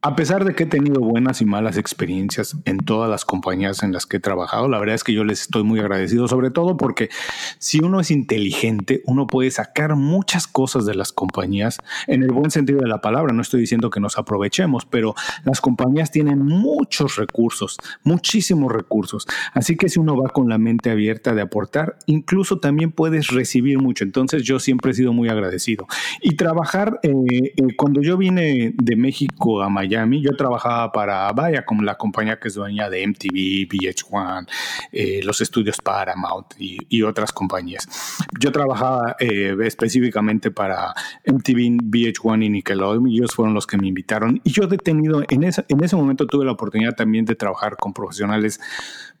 [0.00, 3.92] a pesar de que he tenido buenas y malas experiencias en todas las compañías en
[3.92, 6.76] las que he trabajado, la verdad es que yo les estoy muy agradecido, sobre todo
[6.76, 7.08] porque
[7.58, 12.52] si uno es inteligente, uno puede sacar muchas cosas de las compañías en el buen
[12.52, 13.32] sentido de la palabra.
[13.32, 19.26] No estoy diciendo que nos aprovechemos, pero las compañías tienen muchos recursos, muchísimos recursos.
[19.52, 23.80] Así que si uno va con la mente abierta de aportar, incluso también puedes recibir
[23.80, 24.04] mucho.
[24.04, 25.88] Entonces yo siempre he sido muy agradecido.
[26.22, 27.10] Y trabajar, eh,
[27.56, 30.22] eh, cuando yo vine de México a Miami, Miami.
[30.22, 34.46] Yo trabajaba para Vaya, como la compañía que es dueña de MTV, VH1,
[34.92, 37.88] eh, los estudios Paramount y, otras compañías.
[38.38, 40.92] Yo trabajaba eh, específicamente para
[41.24, 43.06] MTV, VH1 y Nickelodeon.
[43.06, 44.40] Ellos fueron los que me invitaron.
[44.44, 47.92] Y yo detenido, en ese, en ese momento tuve la oportunidad también de trabajar con
[47.92, 48.60] profesionales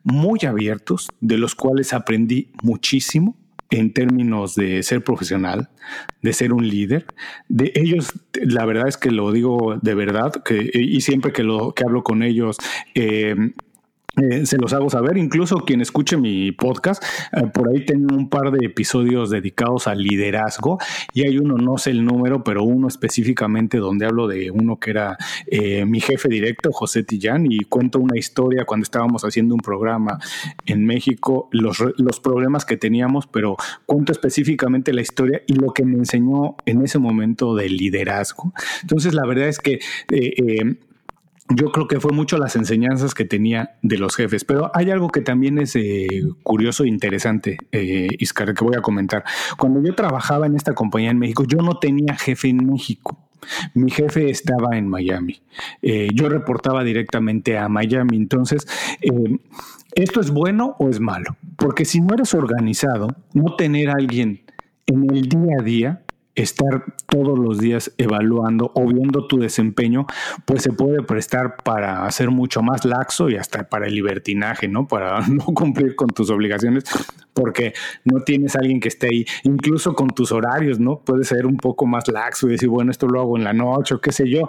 [0.02, 3.36] muy abiertos, de los cuales aprendí muchísimo
[3.70, 5.68] en términos de ser profesional,
[6.22, 7.06] de ser un líder.
[7.48, 11.72] De ellos, la verdad es que lo digo de verdad, que, y siempre que, lo,
[11.72, 12.56] que hablo con ellos,
[12.94, 13.34] eh,
[14.22, 17.02] eh, se los hago saber, incluso quien escuche mi podcast,
[17.32, 20.78] eh, por ahí tengo un par de episodios dedicados al liderazgo
[21.12, 24.90] y hay uno, no sé el número, pero uno específicamente donde hablo de uno que
[24.90, 25.16] era
[25.46, 30.18] eh, mi jefe directo, José Tillán, y cuento una historia cuando estábamos haciendo un programa
[30.66, 33.56] en México, los, los problemas que teníamos, pero
[33.86, 38.52] cuento específicamente la historia y lo que me enseñó en ese momento de liderazgo.
[38.82, 39.78] Entonces, la verdad es que
[41.50, 45.08] yo creo que fue mucho las enseñanzas que tenía de los jefes, pero hay algo
[45.08, 46.06] que también es eh,
[46.42, 49.24] curioso e interesante, eh, Iscar, que voy a comentar.
[49.56, 53.18] Cuando yo trabajaba en esta compañía en México, yo no tenía jefe en México.
[53.72, 55.40] Mi jefe estaba en Miami.
[55.80, 58.16] Eh, yo reportaba directamente a Miami.
[58.16, 58.66] Entonces,
[59.94, 61.36] ¿esto es bueno o es malo?
[61.56, 64.42] Porque si no eres organizado, no tener a alguien
[64.86, 66.02] en el día a día
[66.42, 70.06] estar todos los días evaluando o viendo tu desempeño,
[70.44, 74.86] pues se puede prestar para hacer mucho más laxo y hasta para el libertinaje, ¿no?
[74.86, 76.84] Para no cumplir con tus obligaciones,
[77.34, 77.72] porque
[78.04, 81.00] no tienes alguien que esté ahí, incluso con tus horarios, ¿no?
[81.00, 83.94] Puede ser un poco más laxo y decir, bueno, esto lo hago en la noche
[83.94, 84.42] o qué sé yo,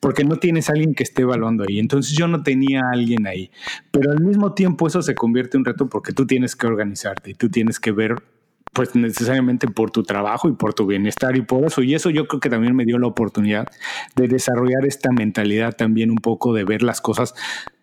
[0.00, 1.78] porque no tienes alguien que esté evaluando ahí.
[1.78, 3.50] Entonces yo no tenía alguien ahí,
[3.90, 7.30] pero al mismo tiempo eso se convierte en un reto porque tú tienes que organizarte
[7.30, 8.16] y tú tienes que ver
[8.76, 11.82] pues necesariamente por tu trabajo y por tu bienestar y por eso.
[11.82, 13.66] Y eso yo creo que también me dio la oportunidad
[14.14, 17.34] de desarrollar esta mentalidad también un poco de ver las cosas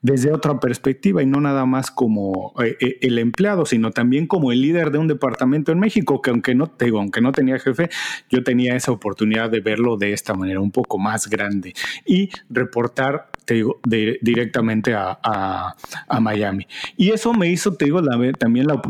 [0.04, 4.52] desde otra perspectiva y no nada más como eh, eh, el empleado, sino también como
[4.52, 7.90] el líder de un departamento en México, que aunque no, te aunque no tenía jefe,
[8.30, 11.74] yo tenía esa oportunidad de verlo de esta manera, un poco más grande
[12.06, 16.68] y reportar te digo, directamente a, a, Miami.
[16.98, 18.02] Y eso me hizo, te digo,
[18.38, 18.82] también la,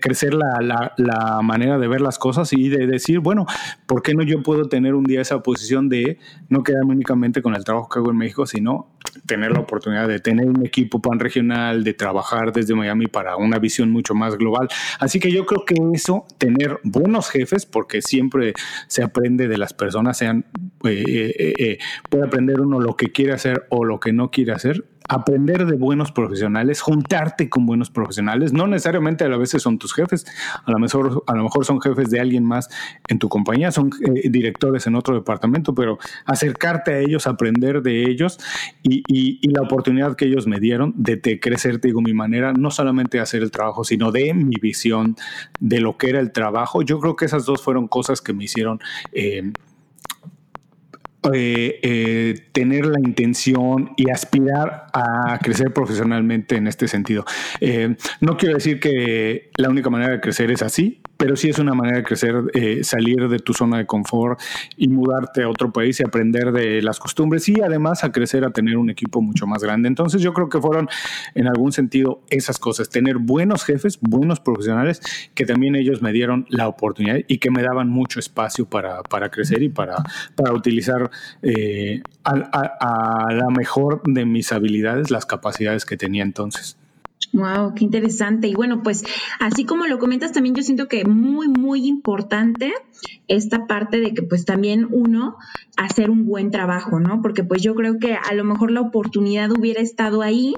[0.00, 3.46] crecer la, manera de ver las cosas y de decir, bueno,
[3.86, 7.54] ¿por qué no yo puedo tener un día esa posición de no quedarme únicamente con
[7.54, 8.90] el trabajo que hago en México, sino
[9.26, 13.58] tener la oportunidad de tener un equipo pan regional, de trabajar desde Miami para una
[13.58, 14.68] visión mucho más global.
[14.98, 18.54] Así que yo creo que eso, tener buenos jefes, porque siempre
[18.88, 20.44] se aprende de las personas, sean,
[20.84, 21.78] eh, eh, eh,
[22.08, 25.76] puede aprender uno lo que quiere hacer o lo que no quiere hacer, aprender de
[25.76, 30.24] buenos profesionales, juntarte con buenos profesionales, no necesariamente a veces son tus jefes,
[30.64, 32.70] a lo mejor, a lo mejor son jefes de alguien más
[33.08, 38.04] en tu compañía, son eh, directores en otro departamento, pero acercarte a ellos, aprender de
[38.04, 38.38] ellos
[38.82, 39.04] y,
[39.54, 43.42] la oportunidad que ellos me dieron de, crecer, digo, mi manera, no solamente de hacer
[43.42, 45.16] el trabajo, sino de mi visión
[45.60, 46.82] de lo que era el trabajo.
[46.82, 48.80] Yo creo que esas dos fueron cosas que me hicieron...
[49.12, 49.52] Eh,
[51.32, 57.24] eh, tener la intención y aspirar a, crecer profesionalmente en este sentido.
[57.60, 61.58] Eh, no quiero decir que la única manera de crecer es así, pero sí es
[61.58, 64.40] una manera de crecer, eh, salir de tu zona de confort
[64.76, 68.50] y mudarte a otro país y aprender de las costumbres y además a crecer, a
[68.50, 69.88] tener un equipo mucho más grande.
[69.88, 70.88] Entonces yo creo que fueron
[71.34, 75.00] en algún sentido esas cosas, tener buenos jefes, buenos profesionales,
[75.34, 79.30] que también ellos me dieron la oportunidad y que me daban mucho espacio para, para
[79.30, 79.96] crecer y para,
[80.34, 81.10] para utilizar
[81.42, 86.76] eh, a la mejor de mis habilidades, las capacidades que tenía entonces.
[87.32, 88.48] Wow, qué interesante.
[88.48, 89.04] Y bueno, pues
[89.40, 92.72] así como lo comentas, también yo siento que muy, muy importante
[93.28, 95.36] esta parte de que pues también uno
[95.76, 97.20] hacer un buen trabajo, ¿no?
[97.22, 100.54] Porque pues yo creo que a lo mejor la oportunidad hubiera estado ahí,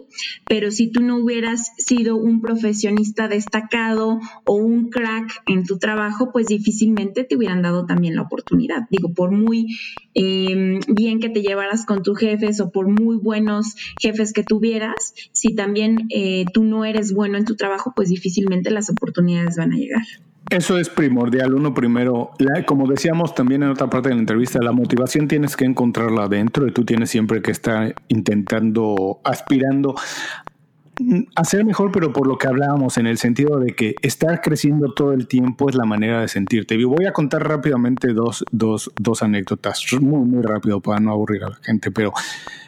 [0.47, 6.31] pero si tú no hubieras sido un profesionista destacado o un crack en tu trabajo,
[6.33, 8.83] pues difícilmente te hubieran dado también la oportunidad.
[8.91, 9.79] Digo, por muy
[10.15, 15.15] em, bien que te llevaras con tus jefes o por muy buenos jefes que tuvieras,
[15.33, 19.73] si también eh, tú no eres bueno en tu trabajo, pues difícilmente las oportunidades van
[19.73, 20.05] a llegar.
[20.51, 21.55] Eso es primordial.
[21.55, 22.31] Uno primero,
[22.67, 26.67] como decíamos también en otra parte de la entrevista, la motivación tienes que encontrarla adentro
[26.69, 29.97] y tú tienes siempre que estar intentando, aspirando
[31.35, 34.95] a ser mejor, pero por lo que hablábamos, en el sentido de que estar creciendo
[34.95, 36.75] todo el tiempo es la manera de sentirte.
[36.75, 41.45] Y voy a contar rápidamente dos, dos, dos anécdotas, muy, muy rápido para no aburrir
[41.45, 42.13] a la gente, pero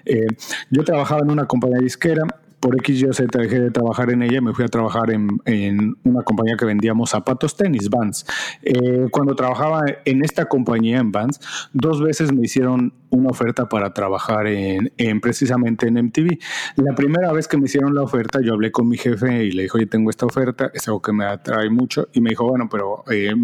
[0.04, 0.26] eh,
[0.70, 2.24] yo trabajaba en una compañía disquera
[2.60, 5.96] por X, Y, Z dejé de trabajar en ella y me fui a trabajar en,
[6.04, 8.26] una compañía que vendíamos zapatos tenis, Vans.
[8.62, 11.40] Eh, cuando trabajaba en esta compañía, en Vans,
[11.72, 16.38] dos veces me hicieron una oferta para trabajar en, en, precisamente en MTV.
[16.76, 19.62] La primera vez que me hicieron la oferta, yo hablé con mi jefe y le
[19.62, 22.08] dije, oye, tengo esta oferta, es algo que me atrae mucho.
[22.12, 23.34] Y me dijo, bueno, pero eh,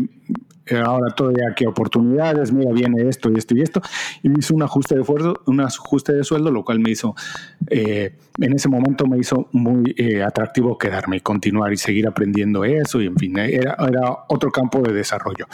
[0.85, 3.81] ahora todavía aquí oportunidades, mira, viene esto y esto y esto.
[4.23, 7.15] Y me hizo un ajuste de esfuerzo, un ajuste de sueldo, lo cual me hizo,
[7.69, 12.65] eh, en ese momento me hizo muy eh, atractivo quedarme y continuar y seguir aprendiendo
[12.65, 13.01] eso.
[13.01, 13.77] Y en fin, era
[14.29, 15.47] otro campo de desarrollo.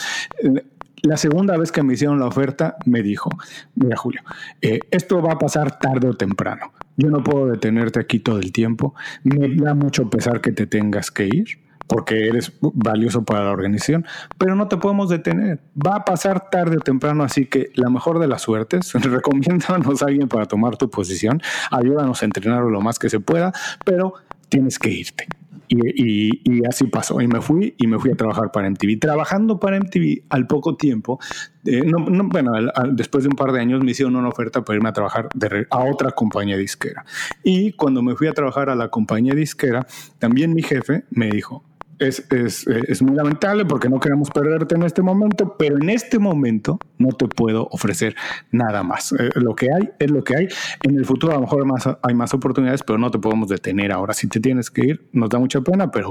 [1.02, 3.30] La segunda vez que me hicieron la oferta, me dijo,
[3.74, 4.20] mira Julio,
[4.60, 6.72] eh, esto va a pasar tarde o temprano.
[6.96, 8.94] Yo no puedo detenerte aquí todo el tiempo.
[9.24, 14.06] Me da mucho pesar que te tengas que ir porque eres valioso para la organización,
[14.38, 15.60] pero no te podemos detener.
[15.74, 20.06] Va a pasar tarde o temprano, así que la mejor de las suertes, recomiéndanos a
[20.06, 21.42] alguien para tomar tu posición,
[21.72, 23.52] ayúdanos a entrenar lo más que se pueda,
[23.84, 24.14] pero
[24.48, 25.26] tienes que irte.
[25.72, 27.20] Y, así pasó.
[27.20, 28.98] Y me fui y me fui a trabajar para MTV.
[28.98, 31.20] Trabajando para MTV al poco tiempo,
[31.64, 31.82] eh,
[32.24, 32.52] bueno,
[32.92, 35.28] después de un par de años me hicieron una oferta para irme a trabajar
[35.70, 37.04] a otra compañía disquera.
[37.44, 39.86] Y cuando me fui a trabajar a la compañía disquera,
[40.18, 41.64] también mi jefe me dijo,
[42.00, 46.18] es, es, es, muy lamentable porque no queremos perderte en este momento, pero en este
[46.18, 48.16] momento no te puedo ofrecer
[48.50, 49.12] nada más.
[49.12, 50.48] Eh, lo que hay es lo que hay.
[50.82, 53.92] En el futuro a lo mejor más, hay más oportunidades, pero no te podemos detener
[53.92, 54.14] ahora.
[54.14, 56.10] Si te tienes que ir, nos da mucha pena, pero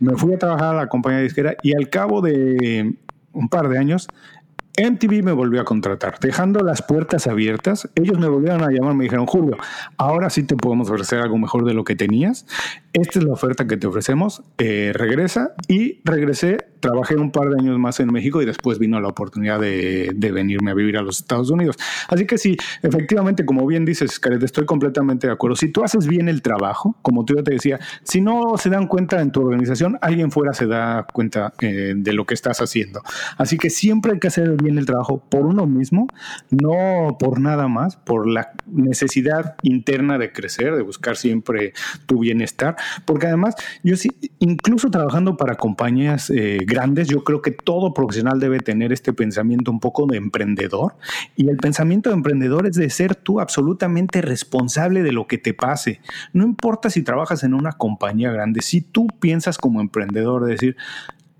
[0.00, 2.94] me fui a trabajar a la compañía disquera y al cabo de
[3.32, 4.08] un par de años
[4.78, 7.88] MTV me volvió a contratar, dejando las puertas abiertas.
[7.96, 9.56] Ellos me volvieron a llamar, me dijeron, Julio,
[9.96, 12.46] ahora sí te podemos ofrecer algo mejor de lo que tenías.
[13.00, 14.42] Esta es la oferta que te ofrecemos.
[14.58, 19.00] Eh, regresa y regresé trabajé un par de años más en México y después vino
[19.00, 21.76] la oportunidad de, venirme a vivir a los Estados Unidos.
[22.08, 25.56] Así que sí, efectivamente, como bien dices, Caret, estoy completamente de acuerdo.
[25.56, 28.86] Si tú haces bien el trabajo, como tú ya te decía, si no se dan
[28.86, 33.02] cuenta en tu organización, alguien fuera se da cuenta eh, de lo que estás haciendo.
[33.36, 36.08] Así que siempre hay que hacer bien el trabajo por uno mismo,
[36.50, 41.72] no por nada más, por la necesidad interna de crecer, de buscar siempre
[42.06, 47.50] tu bienestar, porque además yo sí, incluso trabajando para compañías eh, grandes, yo creo que
[47.50, 50.96] todo profesional debe tener este pensamiento un poco de emprendedor.
[51.36, 55.54] Y el pensamiento de emprendedor es de ser tú absolutamente responsable de lo que te
[55.54, 56.00] pase.
[56.32, 60.76] No importa si trabajas en una compañía grande, si tú piensas como emprendedor, de decir,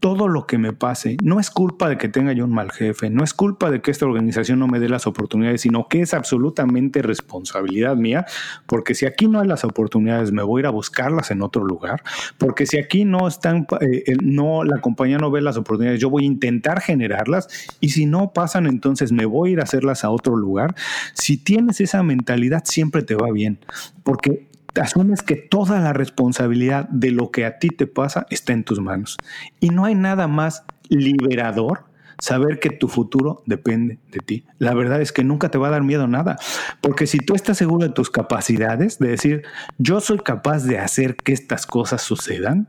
[0.00, 3.10] todo lo que me pase no es culpa de que tenga yo un mal jefe,
[3.10, 6.14] no es culpa de que esta organización no me dé las oportunidades, sino que es
[6.14, 8.26] absolutamente responsabilidad mía,
[8.66, 11.64] porque si aquí no hay las oportunidades, me voy a ir a buscarlas en otro
[11.64, 12.02] lugar,
[12.38, 16.24] porque si aquí no están, eh, no, la compañía no ve las oportunidades, yo voy
[16.24, 17.48] a intentar generarlas
[17.80, 20.74] y si no pasan, entonces me voy a ir a hacerlas a otro lugar.
[21.14, 23.58] Si tienes esa mentalidad, siempre te va bien,
[24.02, 28.64] porque asumes que toda la responsabilidad de lo que a ti te pasa está en
[28.64, 29.16] tus manos.
[29.60, 31.88] Y no hay nada más liberador
[32.20, 34.44] saber que tu futuro depende de ti.
[34.58, 36.36] La verdad es que nunca te va a dar miedo nada,
[36.80, 39.42] porque si tú estás seguro de tus capacidades, de decir,
[39.78, 42.66] yo soy capaz de hacer que estas cosas sucedan,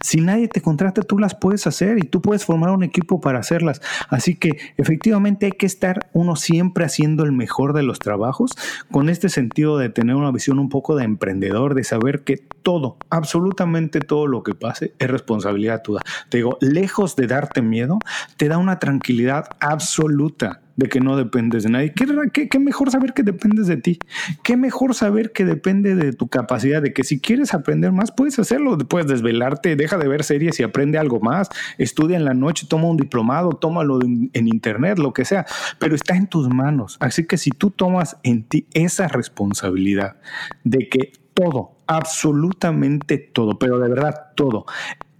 [0.00, 3.38] si nadie te contrata, tú las puedes hacer y tú puedes formar un equipo para
[3.38, 3.80] hacerlas.
[4.08, 8.52] Así que efectivamente hay que estar uno siempre haciendo el mejor de los trabajos
[8.90, 12.98] con este sentido de tener una visión un poco de emprendedor, de saber que todo,
[13.10, 16.00] absolutamente todo lo que pase es responsabilidad tuya.
[16.28, 17.98] Te digo, lejos de darte miedo,
[18.36, 21.92] te da una tranquilidad absoluta de que no dependes de nadie.
[21.92, 23.98] ¿Qué, ¿Qué, mejor saber que dependes de ti?
[24.42, 26.80] ¿Qué mejor saber que depende de tu capacidad?
[26.80, 28.78] De que si quieres aprender más, puedes hacerlo.
[28.78, 31.50] Puedes desvelarte, deja de ver series y aprende algo más.
[31.76, 35.44] Estudia en la noche, toma un diplomado, tómalo en, en internet, lo que sea.
[35.78, 36.96] Pero está en tus manos.
[37.00, 40.16] Así que si tú tomas en ti esa responsabilidad
[40.64, 44.64] de que todo, absolutamente todo, pero de verdad todo,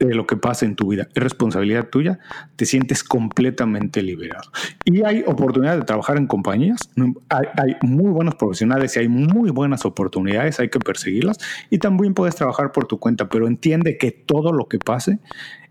[0.06, 1.08] de lo que pasa en tu vida.
[1.14, 2.18] Es responsabilidad tuya,
[2.56, 4.50] te sientes completamente liberado.
[4.84, 6.90] Y hay oportunidades de trabajar en compañías,
[7.28, 11.38] hay, hay, muy buenos profesionales y hay muy buenas oportunidades, hay que perseguirlas.
[11.68, 15.18] Y también puedes trabajar por tu cuenta, pero entiende que todo lo que pase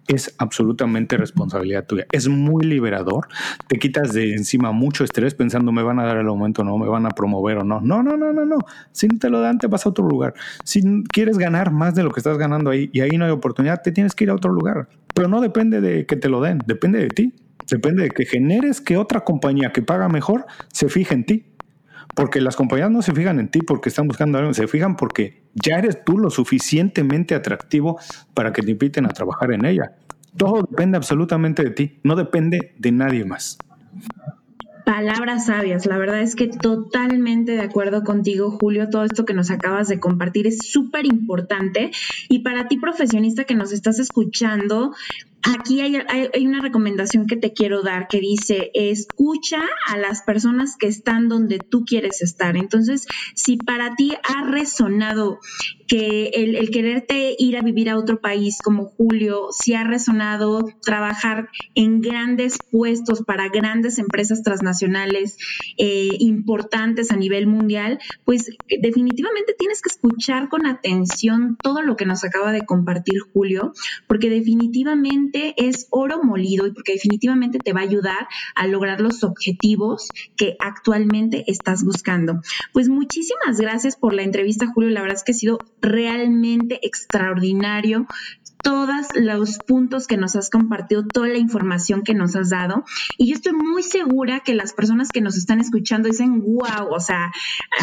[0.10, 2.06] es absolutamente responsabilidad tuya.
[2.12, 3.28] Es muy liberador.
[3.68, 6.78] Te quitas de encima mucho estrés pensando me van a dar el aumento o no,
[6.78, 7.80] me van a promover o no.
[7.80, 8.58] No, no, no, no, no.
[8.92, 10.34] Si no te lo dan, te vas a otro lugar.
[10.64, 13.82] Si quieres ganar más de lo que estás ganando ahí y ahí no hay oportunidad,
[13.84, 14.90] te tienes que ir a otro lugar.
[15.14, 17.34] Pero no depende de que te lo den, depende de ti.
[17.70, 21.46] Depende de que generes que otra compañía que paga mejor se fije en ti.
[22.16, 25.44] Porque las compañías no se fijan en ti porque están buscando algo, se fijan porque
[25.54, 28.00] ya eres tú lo suficientemente atractivo
[28.34, 29.96] para que te inviten a trabajar en ella.
[30.38, 33.58] Todo depende absolutamente de ti, no depende de nadie más.
[34.90, 38.90] Palabras sabias, la verdad es que totalmente de acuerdo contigo, Julio.
[38.90, 41.92] Todo esto que nos acabas de compartir es súper importante.
[42.28, 44.96] Y para ti, profesionista que nos estás escuchando,
[45.44, 50.88] aquí hay, una recomendación que te quiero dar que dice, escucha a las personas que
[50.88, 52.58] están donde tú quieres estar.
[52.58, 55.40] Entonces, si para ti ha resonado
[55.88, 60.66] que el, el, quererte ir a vivir a otro país como Julio, si ha resonado
[60.84, 65.38] trabajar en grandes puestos para grandes empresas transnacionales
[65.78, 72.06] eh, importantes a nivel mundial, pues definitivamente tienes que escuchar con atención todo lo que
[72.06, 73.74] nos acaba de compartir Julio,
[74.08, 79.24] porque definitivamente es oro molido y porque definitivamente te va a ayudar a lograr los
[79.24, 82.42] objetivos que actualmente estás buscando.
[82.74, 84.90] Pues muchísimas gracias por la entrevista, Julio.
[84.90, 88.08] La verdad es que ha sido realmente extraordinario
[88.62, 92.84] todos los puntos que nos has compartido, toda la información que nos has dado.
[93.18, 97.00] Y yo estoy muy segura que las personas que nos están escuchando dicen, wow, o
[97.00, 97.32] sea,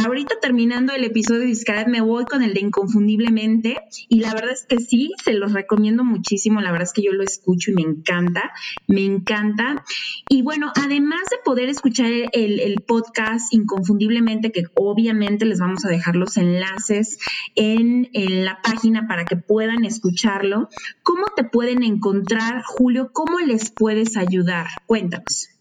[0.05, 3.77] ahorita terminando el episodio de Discaret me voy con el de Inconfundiblemente.
[4.09, 6.61] Y la verdad es que sí, se los recomiendo muchísimo.
[6.61, 8.53] La verdad es que yo lo escucho y me encanta,
[8.87, 9.85] me encanta.
[10.29, 16.14] Y bueno, además de poder escuchar el, podcast Inconfundiblemente, que obviamente les vamos a dejar
[16.14, 17.18] los enlaces
[17.55, 20.66] en, en la página para que puedan escucharlo.
[21.03, 23.11] ¿Cómo te pueden encontrar, Julio?
[23.12, 24.67] ¿Cómo les puedes ayudar?
[24.87, 25.56] Cuéntanos.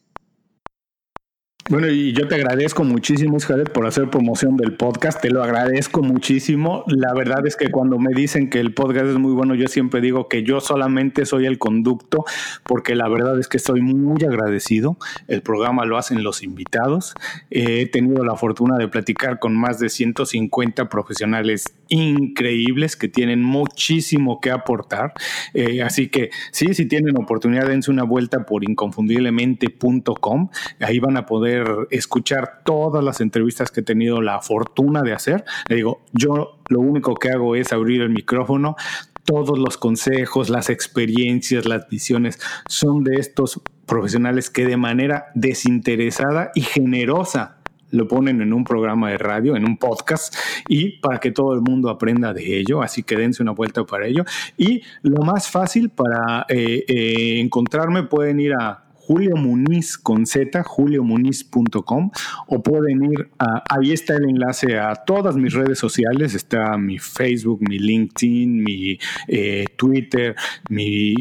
[1.68, 5.20] Bueno, y yo te agradezco muchísimo, Jared, por hacer promoción del podcast.
[5.20, 6.84] Te lo agradezco muchísimo.
[6.86, 10.00] La verdad es que cuando me dicen que el podcast es muy bueno, yo siempre
[10.00, 12.24] digo que yo solamente soy el conducto,
[12.66, 14.98] porque la verdad es que estoy muy agradecido.
[15.28, 17.16] El programa lo hacen los invitados.
[17.50, 24.40] he tenido la fortuna de platicar con más de 150 profesionales increíbles que tienen muchísimo
[24.40, 25.14] que aportar.
[25.56, 30.50] Eh, así que sí, si tienen oportunidad, dense una vuelta por inconfundiblemente.com.
[30.80, 31.55] Ahí van a poder
[31.90, 35.46] escuchar todas las entrevistas que he tenido la fortuna de hacer.
[35.68, 38.76] Le digo, yo lo único que hago es abrir el micrófono.
[39.24, 46.52] Todos los consejos, las experiencias, las visiones son de estos profesionales que de manera desinteresada
[46.54, 47.58] y generosa
[47.92, 50.36] lo ponen en un programa de radio, en un podcast,
[50.68, 54.08] y para que todo el mundo aprenda de ello, así que dense una vuelta para
[54.08, 54.24] ello.
[54.58, 60.64] Y lo más fácil para eh, eh, encontrarme pueden ir a Julio Muniz con Z,
[60.64, 62.12] juliomuniz.com,
[62.48, 66.98] o pueden ir a, ahí está el enlace a todas mis redes sociales, está mi
[66.98, 68.98] Facebook, mi LinkedIn, mi
[69.28, 70.36] eh, Twitter,
[70.70, 71.14] mi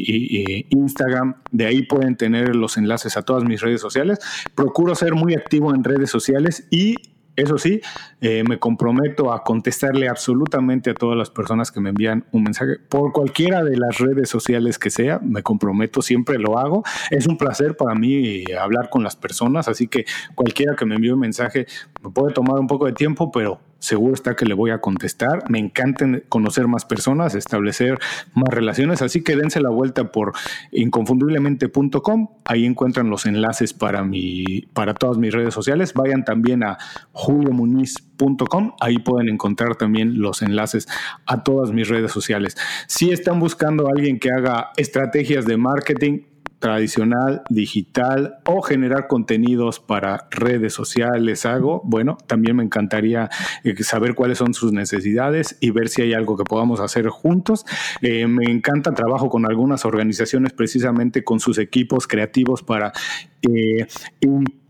[0.69, 4.19] Instagram, de ahí pueden tener los enlaces a todas mis redes sociales.
[4.55, 6.95] Procuro ser muy activo en redes sociales y
[7.35, 7.81] eso sí,
[8.21, 12.77] eh, me comprometo a contestarle absolutamente a todas las personas que me envían un mensaje
[12.89, 15.19] por cualquiera de las redes sociales que sea.
[15.19, 16.83] Me comprometo, siempre lo hago.
[17.11, 20.95] Es un placer para mí eh, hablar con las personas, así que cualquiera que me
[20.95, 21.67] envíe un mensaje
[22.01, 25.49] me puede tomar un poco de tiempo, pero seguro está que le voy a contestar.
[25.49, 27.97] Me encanta conocer más personas, establecer
[28.33, 30.33] más relaciones, así que dense la vuelta por
[30.71, 32.29] inconfundiblemente.com.
[32.45, 35.93] Ahí encuentran los enlaces para, mi, para todas mis redes sociales.
[35.93, 36.77] Vayan también a
[37.13, 38.73] juliomuniz.com.
[38.79, 40.87] Ahí pueden encontrar también los enlaces
[41.25, 42.57] a todas mis redes sociales.
[42.87, 46.21] Si están buscando a alguien que haga estrategias de marketing,
[46.59, 53.29] tradicional, digital o generar contenidos para redes sociales hago, bueno, también me encantaría
[53.63, 57.65] eh, saber cuáles son sus necesidades y ver si hay algo que podamos hacer juntos.
[58.01, 62.93] Eh, me encanta, trabajo con algunas organizaciones precisamente con sus equipos creativos para
[63.41, 63.87] eh,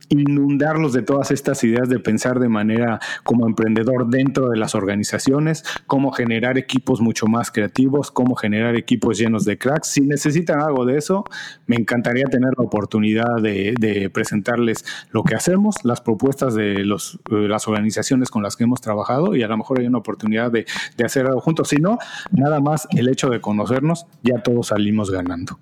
[0.10, 5.64] inundarlos de todas estas ideas de pensar de manera como emprendedor dentro de las organizaciones,
[5.88, 9.88] cómo generar equipos mucho más creativos, cómo generar equipos llenos de cracks.
[9.90, 11.26] Si necesitan algo de eso,
[11.68, 17.68] me encantaría tener la oportunidad de, presentarles lo que hacemos, las propuestas de los, las
[17.68, 20.66] organizaciones con las que hemos trabajado y a lo mejor hay una oportunidad de,
[20.98, 21.70] de hacer algo juntos.
[21.70, 21.98] Si no,
[22.32, 25.60] nada más el hecho de conocernos, ya todos salimos ganando.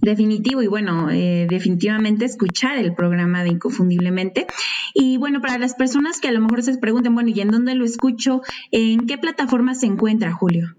[0.00, 4.46] Definitivo y bueno, eh, definitivamente escuchar el programa de Inconfundiblemente.
[4.94, 7.74] Y bueno, para las personas que a lo mejor se pregunten, bueno, ¿y en dónde
[7.74, 8.42] lo escucho?
[8.70, 10.76] ¿En qué plataforma se encuentra, Julio?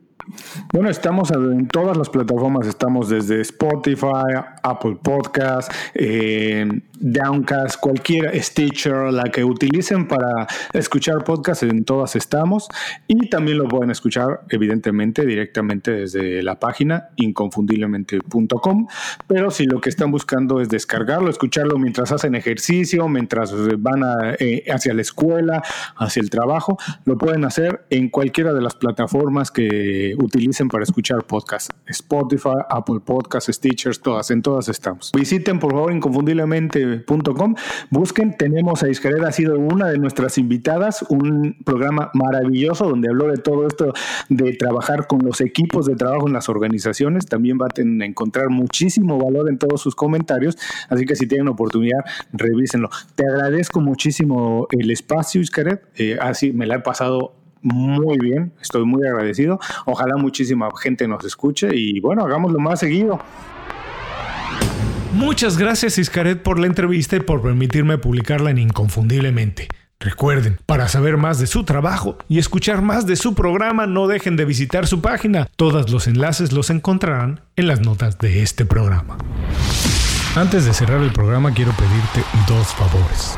[0.72, 6.68] Bueno, estamos en todas las plataformas, estamos desde Spotify, Apple Podcast, eh,
[7.00, 12.68] Downcast, cualquier Stitcher, la que utilicen para escuchar podcast, en todas estamos.
[13.08, 18.88] Y también lo pueden escuchar, evidentemente, directamente desde la página inconfundiblemente.com.
[19.28, 24.04] Pero si lo que están buscando es descargarlo, escucharlo mientras hacen ejercicio, mientras van
[24.40, 25.64] eh, hacia la escuela,
[25.96, 31.24] hacia el trabajo, lo pueden hacer en cualquiera de las plataformas que utilicen para escuchar
[31.26, 31.72] podcast.
[31.88, 35.12] Spotify, Apple Podcast, Stitchers, todas, en todas estamos.
[35.16, 37.56] Visiten por favor inconfundiblemente.com,
[37.90, 43.28] busquen, tenemos a Iscaret, ha sido una de nuestras invitadas, un programa maravilloso donde habló
[43.28, 43.94] de todo esto
[44.30, 49.18] de trabajar con los equipos de trabajo en las organizaciones, también va a encontrar muchísimo
[49.18, 50.58] valor en todos sus comentarios,
[50.90, 52.00] así que si tienen oportunidad,
[52.34, 52.90] revísenlo.
[53.16, 58.86] Te agradezco muchísimo el espacio, Iscaret, eh, así me la he pasado muy bien, estoy
[58.86, 59.60] muy agradecido.
[59.86, 63.19] Ojalá muchísima gente nos escuche y bueno, hagámoslo más seguido.
[65.14, 69.68] Muchas gracias Iscaret por la entrevista y por permitirme publicarla en Inconfundiblemente.
[69.99, 74.38] Recuerden, para saber más de su trabajo y escuchar más de su programa, no dejen
[74.38, 75.49] de visitar su página.
[75.57, 79.18] Todos los enlaces los encontrarán en las notas de este programa.
[80.36, 83.38] Antes de cerrar el programa quiero pedirte dos favores.